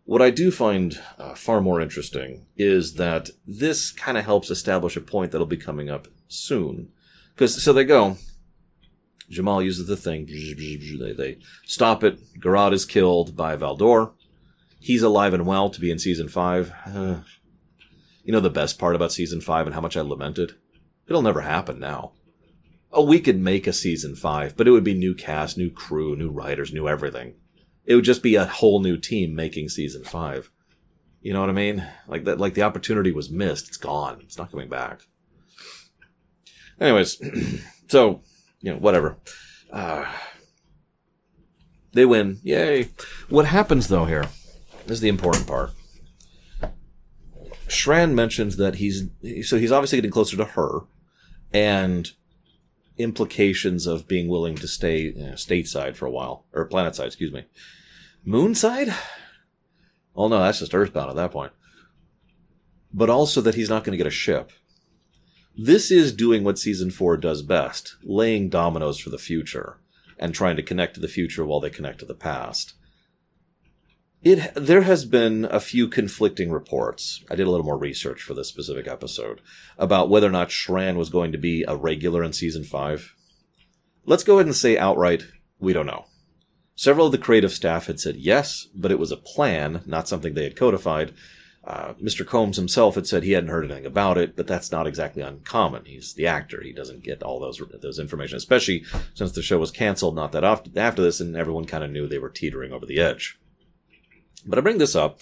What 0.04 0.22
I 0.22 0.30
do 0.30 0.50
find 0.50 0.98
uh, 1.18 1.34
far 1.34 1.60
more 1.60 1.80
interesting 1.80 2.46
is 2.56 2.94
that 2.94 3.30
this 3.46 3.92
kind 3.92 4.18
of 4.18 4.24
helps 4.24 4.50
establish 4.50 4.96
a 4.96 5.00
point 5.00 5.30
that'll 5.30 5.46
be 5.46 5.56
coming 5.56 5.88
up 5.88 6.08
soon. 6.28 6.90
Because, 7.34 7.62
so 7.62 7.72
they 7.72 7.84
go, 7.84 8.16
Jhamel 9.30 9.64
uses 9.64 9.86
the 9.86 9.96
thing. 9.96 10.26
They, 10.26 11.12
they 11.12 11.38
stop 11.64 12.04
it. 12.04 12.18
Garrod 12.38 12.72
is 12.72 12.84
killed 12.84 13.36
by 13.36 13.56
Valdore. 13.56 14.12
He's 14.78 15.02
alive 15.02 15.32
and 15.32 15.46
well 15.46 15.70
to 15.70 15.80
be 15.80 15.90
in 15.90 15.98
season 15.98 16.28
five. 16.28 16.72
Uh, 16.86 17.20
you 18.24 18.32
know 18.32 18.40
the 18.40 18.50
best 18.50 18.78
part 18.78 18.94
about 18.94 19.12
season 19.12 19.40
five 19.40 19.66
and 19.66 19.74
how 19.74 19.80
much 19.80 19.96
I 19.96 20.00
lamented? 20.00 20.56
It'll 21.06 21.22
never 21.22 21.40
happen 21.40 21.78
now. 21.78 22.12
Oh, 22.92 23.04
we 23.04 23.20
could 23.20 23.40
make 23.40 23.66
a 23.66 23.72
season 23.72 24.14
five, 24.14 24.56
but 24.56 24.68
it 24.68 24.70
would 24.70 24.84
be 24.84 24.94
new 24.94 25.14
cast, 25.14 25.56
new 25.56 25.70
crew, 25.70 26.14
new 26.14 26.30
writers, 26.30 26.72
new 26.72 26.88
everything. 26.88 27.34
It 27.84 27.94
would 27.94 28.04
just 28.04 28.22
be 28.22 28.36
a 28.36 28.46
whole 28.46 28.80
new 28.80 28.96
team 28.96 29.34
making 29.34 29.68
season 29.68 30.04
five. 30.04 30.50
You 31.20 31.32
know 31.32 31.40
what 31.40 31.50
I 31.50 31.52
mean? 31.52 31.86
Like 32.08 32.24
that, 32.24 32.38
like 32.38 32.54
the 32.54 32.62
opportunity 32.62 33.12
was 33.12 33.30
missed. 33.30 33.68
It's 33.68 33.76
gone. 33.76 34.20
It's 34.22 34.38
not 34.38 34.50
coming 34.50 34.68
back. 34.68 35.02
Anyways, 36.80 37.20
so 37.88 38.22
you 38.60 38.72
know, 38.72 38.78
whatever. 38.78 39.16
Uh, 39.72 40.04
they 41.92 42.04
win. 42.04 42.38
Yay. 42.42 42.88
What 43.28 43.46
happens 43.46 43.88
though 43.88 44.06
here 44.06 44.26
is 44.86 45.00
the 45.00 45.08
important 45.08 45.46
part. 45.46 45.72
Shran 47.68 48.12
mentions 48.12 48.56
that 48.56 48.76
he's 48.76 49.04
so 49.42 49.58
he's 49.58 49.72
obviously 49.72 49.98
getting 49.98 50.10
closer 50.10 50.36
to 50.36 50.44
her, 50.44 50.80
and 51.52 52.10
implications 52.98 53.86
of 53.86 54.08
being 54.08 54.28
willing 54.28 54.54
to 54.56 54.68
stay 54.68 55.00
you 55.00 55.14
know, 55.14 55.32
stateside 55.32 55.96
for 55.96 56.06
a 56.06 56.10
while 56.10 56.44
or 56.52 56.68
planetside, 56.68 57.06
excuse 57.06 57.32
me, 57.32 57.44
moonside. 58.26 58.94
Oh 60.14 60.28
no, 60.28 60.40
that's 60.40 60.58
just 60.58 60.74
Earthbound 60.74 61.10
at 61.10 61.16
that 61.16 61.32
point. 61.32 61.52
But 62.92 63.10
also 63.10 63.40
that 63.40 63.54
he's 63.54 63.70
not 63.70 63.84
going 63.84 63.92
to 63.92 63.98
get 63.98 64.06
a 64.06 64.10
ship. 64.10 64.52
This 65.56 65.90
is 65.90 66.12
doing 66.12 66.44
what 66.44 66.58
season 66.58 66.90
four 66.90 67.16
does 67.16 67.42
best, 67.42 67.96
laying 68.02 68.48
dominoes 68.48 68.98
for 68.98 69.10
the 69.10 69.18
future 69.18 69.78
and 70.18 70.34
trying 70.34 70.56
to 70.56 70.62
connect 70.62 70.94
to 70.94 71.00
the 71.00 71.08
future 71.08 71.44
while 71.44 71.60
they 71.60 71.70
connect 71.70 71.98
to 71.98 72.06
the 72.06 72.14
past. 72.14 72.74
It, 74.22 74.54
there 74.54 74.82
has 74.82 75.04
been 75.04 75.46
a 75.46 75.58
few 75.58 75.88
conflicting 75.88 76.52
reports. 76.52 77.24
I 77.28 77.34
did 77.34 77.46
a 77.46 77.50
little 77.50 77.66
more 77.66 77.76
research 77.76 78.22
for 78.22 78.34
this 78.34 78.48
specific 78.48 78.86
episode 78.86 79.40
about 79.76 80.08
whether 80.08 80.28
or 80.28 80.30
not 80.30 80.50
Shran 80.50 80.96
was 80.96 81.10
going 81.10 81.32
to 81.32 81.38
be 81.38 81.64
a 81.66 81.76
regular 81.76 82.22
in 82.22 82.32
season 82.32 82.62
five. 82.62 83.14
Let's 84.04 84.22
go 84.22 84.34
ahead 84.34 84.46
and 84.46 84.54
say 84.54 84.78
outright, 84.78 85.24
we 85.58 85.72
don't 85.72 85.86
know. 85.86 86.06
Several 86.76 87.06
of 87.06 87.12
the 87.12 87.18
creative 87.18 87.52
staff 87.52 87.86
had 87.86 87.98
said 87.98 88.16
yes, 88.16 88.68
but 88.74 88.92
it 88.92 88.98
was 88.98 89.10
a 89.10 89.16
plan, 89.16 89.82
not 89.86 90.08
something 90.08 90.34
they 90.34 90.44
had 90.44 90.56
codified, 90.56 91.12
uh, 91.64 91.94
Mr. 91.94 92.26
Combs 92.26 92.56
himself 92.56 92.96
had 92.96 93.06
said 93.06 93.22
he 93.22 93.32
hadn't 93.32 93.50
heard 93.50 93.64
anything 93.64 93.86
about 93.86 94.18
it, 94.18 94.34
but 94.34 94.48
that's 94.48 94.72
not 94.72 94.86
exactly 94.86 95.22
uncommon. 95.22 95.84
He's 95.84 96.14
the 96.14 96.26
actor; 96.26 96.60
he 96.60 96.72
doesn't 96.72 97.04
get 97.04 97.22
all 97.22 97.38
those 97.38 97.62
those 97.80 98.00
information, 98.00 98.36
especially 98.36 98.84
since 99.14 99.30
the 99.32 99.42
show 99.42 99.58
was 99.58 99.70
canceled 99.70 100.16
not 100.16 100.32
that 100.32 100.42
often 100.42 100.76
after 100.76 101.02
this, 101.02 101.20
and 101.20 101.36
everyone 101.36 101.64
kind 101.64 101.84
of 101.84 101.90
knew 101.90 102.08
they 102.08 102.18
were 102.18 102.30
teetering 102.30 102.72
over 102.72 102.84
the 102.84 102.98
edge. 102.98 103.38
But 104.44 104.58
I 104.58 104.62
bring 104.62 104.78
this 104.78 104.96
up 104.96 105.20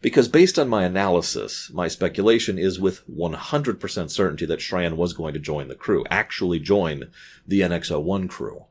because, 0.00 0.28
based 0.28 0.58
on 0.58 0.68
my 0.68 0.84
analysis, 0.84 1.70
my 1.72 1.88
speculation 1.88 2.58
is 2.58 2.80
with 2.80 3.06
100% 3.08 4.10
certainty 4.10 4.46
that 4.46 4.60
Shran 4.60 4.96
was 4.96 5.12
going 5.12 5.34
to 5.34 5.40
join 5.40 5.68
the 5.68 5.74
crew, 5.74 6.04
actually 6.10 6.58
join 6.58 7.10
the 7.46 7.60
NX-01 7.60 8.28
crew. 8.28 8.66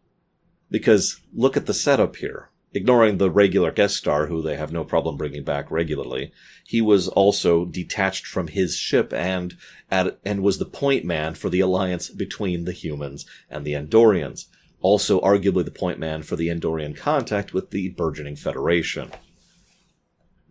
Because 0.70 1.20
look 1.34 1.56
at 1.58 1.66
the 1.66 1.74
setup 1.74 2.18
here 2.18 2.52
ignoring 2.74 3.18
the 3.18 3.30
regular 3.30 3.72
guest 3.72 3.98
star 3.98 4.28
who 4.28 4.42
they 4.42 4.56
have 4.56 4.72
no 4.72 4.84
problem 4.84 5.18
bringing 5.18 5.44
back 5.44 5.70
regularly, 5.70 6.32
he 6.66 6.82
was 6.82 7.08
also 7.10 7.66
detached 7.66 8.26
from 8.26 8.48
his 8.48 8.78
ship 8.78 9.14
and 9.14 9.58
at, 9.90 10.18
and 10.24 10.42
was 10.42 10.58
the 10.58 10.66
point 10.66 11.04
man 11.04 11.34
for 11.34 11.50
the 11.50 11.60
alliance 11.60 12.10
between 12.10 12.66
the 12.66 12.72
humans 12.72 13.26
and 13.50 13.66
the 13.66 13.74
Andorians. 13.74 14.46
Also, 14.82 15.20
arguably 15.22 15.66
the 15.66 15.72
point 15.72 16.00
man 16.00 16.24
for 16.24 16.36
the 16.36 16.48
Andorian 16.48 16.96
contact 16.96 17.54
with 17.54 17.70
the 17.72 17.90
burgeoning 17.90 18.36
Federation. 18.36 19.12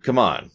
Come 0.03 0.19
on. 0.19 0.51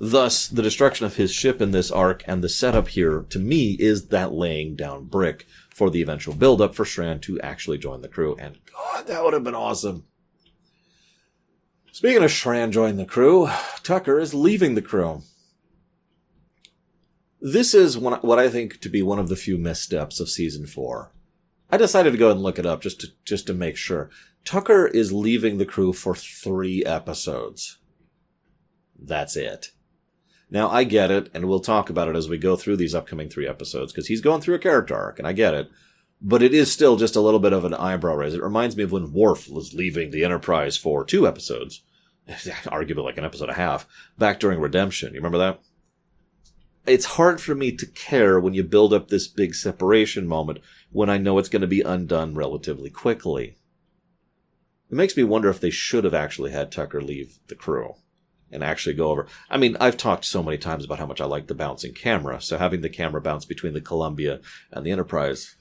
Thus, 0.00 0.46
the 0.46 0.62
destruction 0.62 1.06
of 1.06 1.16
his 1.16 1.32
ship 1.32 1.60
in 1.60 1.72
this 1.72 1.90
arc 1.90 2.22
and 2.26 2.42
the 2.42 2.48
setup 2.48 2.88
here, 2.88 3.26
to 3.30 3.38
me, 3.38 3.72
is 3.80 4.08
that 4.08 4.32
laying 4.32 4.76
down 4.76 5.06
brick 5.06 5.46
for 5.70 5.90
the 5.90 6.02
eventual 6.02 6.34
build-up 6.34 6.74
for 6.74 6.84
Shran 6.84 7.20
to 7.22 7.40
actually 7.40 7.78
join 7.78 8.00
the 8.00 8.08
crew. 8.08 8.36
And 8.38 8.58
God, 8.72 9.06
that 9.08 9.24
would 9.24 9.34
have 9.34 9.44
been 9.44 9.54
awesome. 9.54 10.04
Speaking 11.90 12.22
of 12.22 12.30
Shran 12.30 12.70
joining 12.70 12.96
the 12.96 13.04
crew, 13.04 13.48
Tucker 13.82 14.20
is 14.20 14.34
leaving 14.34 14.76
the 14.76 14.82
crew. 14.82 15.22
This 17.40 17.74
is 17.74 17.98
what 17.98 18.38
I 18.38 18.48
think 18.48 18.80
to 18.80 18.88
be 18.88 19.02
one 19.02 19.18
of 19.18 19.28
the 19.28 19.36
few 19.36 19.58
missteps 19.58 20.20
of 20.20 20.28
season 20.28 20.66
four. 20.66 21.12
I 21.70 21.76
decided 21.76 22.12
to 22.12 22.18
go 22.18 22.30
and 22.30 22.40
look 22.40 22.58
it 22.58 22.66
up 22.66 22.82
just 22.82 23.00
to, 23.00 23.08
just 23.24 23.46
to 23.48 23.54
make 23.54 23.76
sure. 23.76 24.10
Tucker 24.44 24.86
is 24.86 25.12
leaving 25.12 25.58
the 25.58 25.66
crew 25.66 25.92
for 25.92 26.14
three 26.14 26.84
episodes. 26.84 27.78
That's 28.98 29.36
it. 29.36 29.70
Now, 30.50 30.70
I 30.70 30.84
get 30.84 31.10
it, 31.10 31.30
and 31.34 31.46
we'll 31.46 31.60
talk 31.60 31.90
about 31.90 32.08
it 32.08 32.16
as 32.16 32.28
we 32.28 32.38
go 32.38 32.56
through 32.56 32.76
these 32.76 32.94
upcoming 32.94 33.28
three 33.28 33.46
episodes, 33.46 33.92
because 33.92 34.06
he's 34.06 34.22
going 34.22 34.40
through 34.40 34.54
a 34.54 34.60
character 34.60 34.96
arc, 34.96 35.18
and 35.18 35.28
I 35.28 35.32
get 35.32 35.54
it. 35.54 35.70
But 36.22 36.42
it 36.42 36.54
is 36.54 36.72
still 36.72 36.96
just 36.96 37.16
a 37.16 37.20
little 37.20 37.38
bit 37.38 37.52
of 37.52 37.64
an 37.64 37.74
eyebrow 37.74 38.14
raise. 38.14 38.34
It 38.34 38.42
reminds 38.42 38.76
me 38.76 38.82
of 38.82 38.92
when 38.92 39.12
Worf 39.12 39.48
was 39.48 39.74
leaving 39.74 40.10
the 40.10 40.24
Enterprise 40.24 40.76
for 40.76 41.04
two 41.04 41.28
episodes, 41.28 41.82
arguably 42.28 43.04
like 43.04 43.18
an 43.18 43.24
episode 43.24 43.50
and 43.50 43.52
a 43.52 43.56
half, 43.56 43.86
back 44.16 44.40
during 44.40 44.58
Redemption. 44.58 45.12
You 45.12 45.20
remember 45.20 45.38
that? 45.38 45.60
It's 46.86 47.04
hard 47.04 47.40
for 47.40 47.54
me 47.54 47.70
to 47.72 47.86
care 47.86 48.40
when 48.40 48.54
you 48.54 48.64
build 48.64 48.94
up 48.94 49.08
this 49.08 49.28
big 49.28 49.54
separation 49.54 50.26
moment 50.26 50.60
when 50.90 51.10
I 51.10 51.18
know 51.18 51.36
it's 51.36 51.50
going 51.50 51.60
to 51.60 51.68
be 51.68 51.82
undone 51.82 52.34
relatively 52.34 52.88
quickly. 52.88 53.58
It 54.90 54.96
makes 54.96 55.14
me 55.14 55.24
wonder 55.24 55.50
if 55.50 55.60
they 55.60 55.68
should 55.68 56.04
have 56.04 56.14
actually 56.14 56.50
had 56.50 56.72
Tucker 56.72 57.02
leave 57.02 57.38
the 57.48 57.54
crew 57.54 57.96
and 58.50 58.62
actually 58.62 58.94
go 58.94 59.10
over. 59.10 59.26
I 59.50 59.56
mean, 59.56 59.76
I've 59.80 59.96
talked 59.96 60.24
so 60.24 60.42
many 60.42 60.58
times 60.58 60.84
about 60.84 60.98
how 60.98 61.06
much 61.06 61.20
I 61.20 61.26
like 61.26 61.46
the 61.46 61.54
bouncing 61.54 61.94
camera, 61.94 62.40
so 62.40 62.58
having 62.58 62.80
the 62.80 62.88
camera 62.88 63.20
bounce 63.20 63.44
between 63.44 63.74
the 63.74 63.80
Columbia 63.80 64.40
and 64.72 64.84
the 64.84 64.90
Enterprise. 64.90 65.56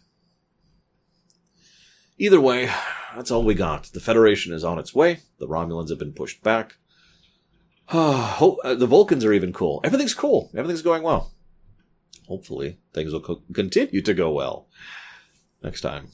Either 2.18 2.42
way, 2.42 2.70
that's 3.16 3.30
all 3.30 3.44
we 3.44 3.54
got. 3.54 3.86
The 3.86 4.00
Federation 4.00 4.54
is 4.54 4.64
on 4.64 4.80
its 4.80 4.96
way. 4.96 5.20
The 5.40 5.48
Romulans 5.48 5.90
have 5.90 6.00
been 6.00 6.14
pushed 6.14 6.44
back. 6.44 6.76
Uh, 7.90 8.76
the 8.76 8.86
Vulcans 8.86 9.24
are 9.24 9.32
even 9.32 9.54
cool. 9.54 9.80
Everything's 9.84 10.14
cool. 10.14 10.52
Everything's 10.54 10.82
going 10.82 11.04
well. 11.04 11.32
Hopefully, 12.28 12.80
things 12.94 13.14
will 13.14 13.22
co- 13.22 13.44
continue 13.54 14.02
to 14.02 14.14
go 14.14 14.30
well 14.30 14.68
next 15.64 15.80
time. 15.82 16.10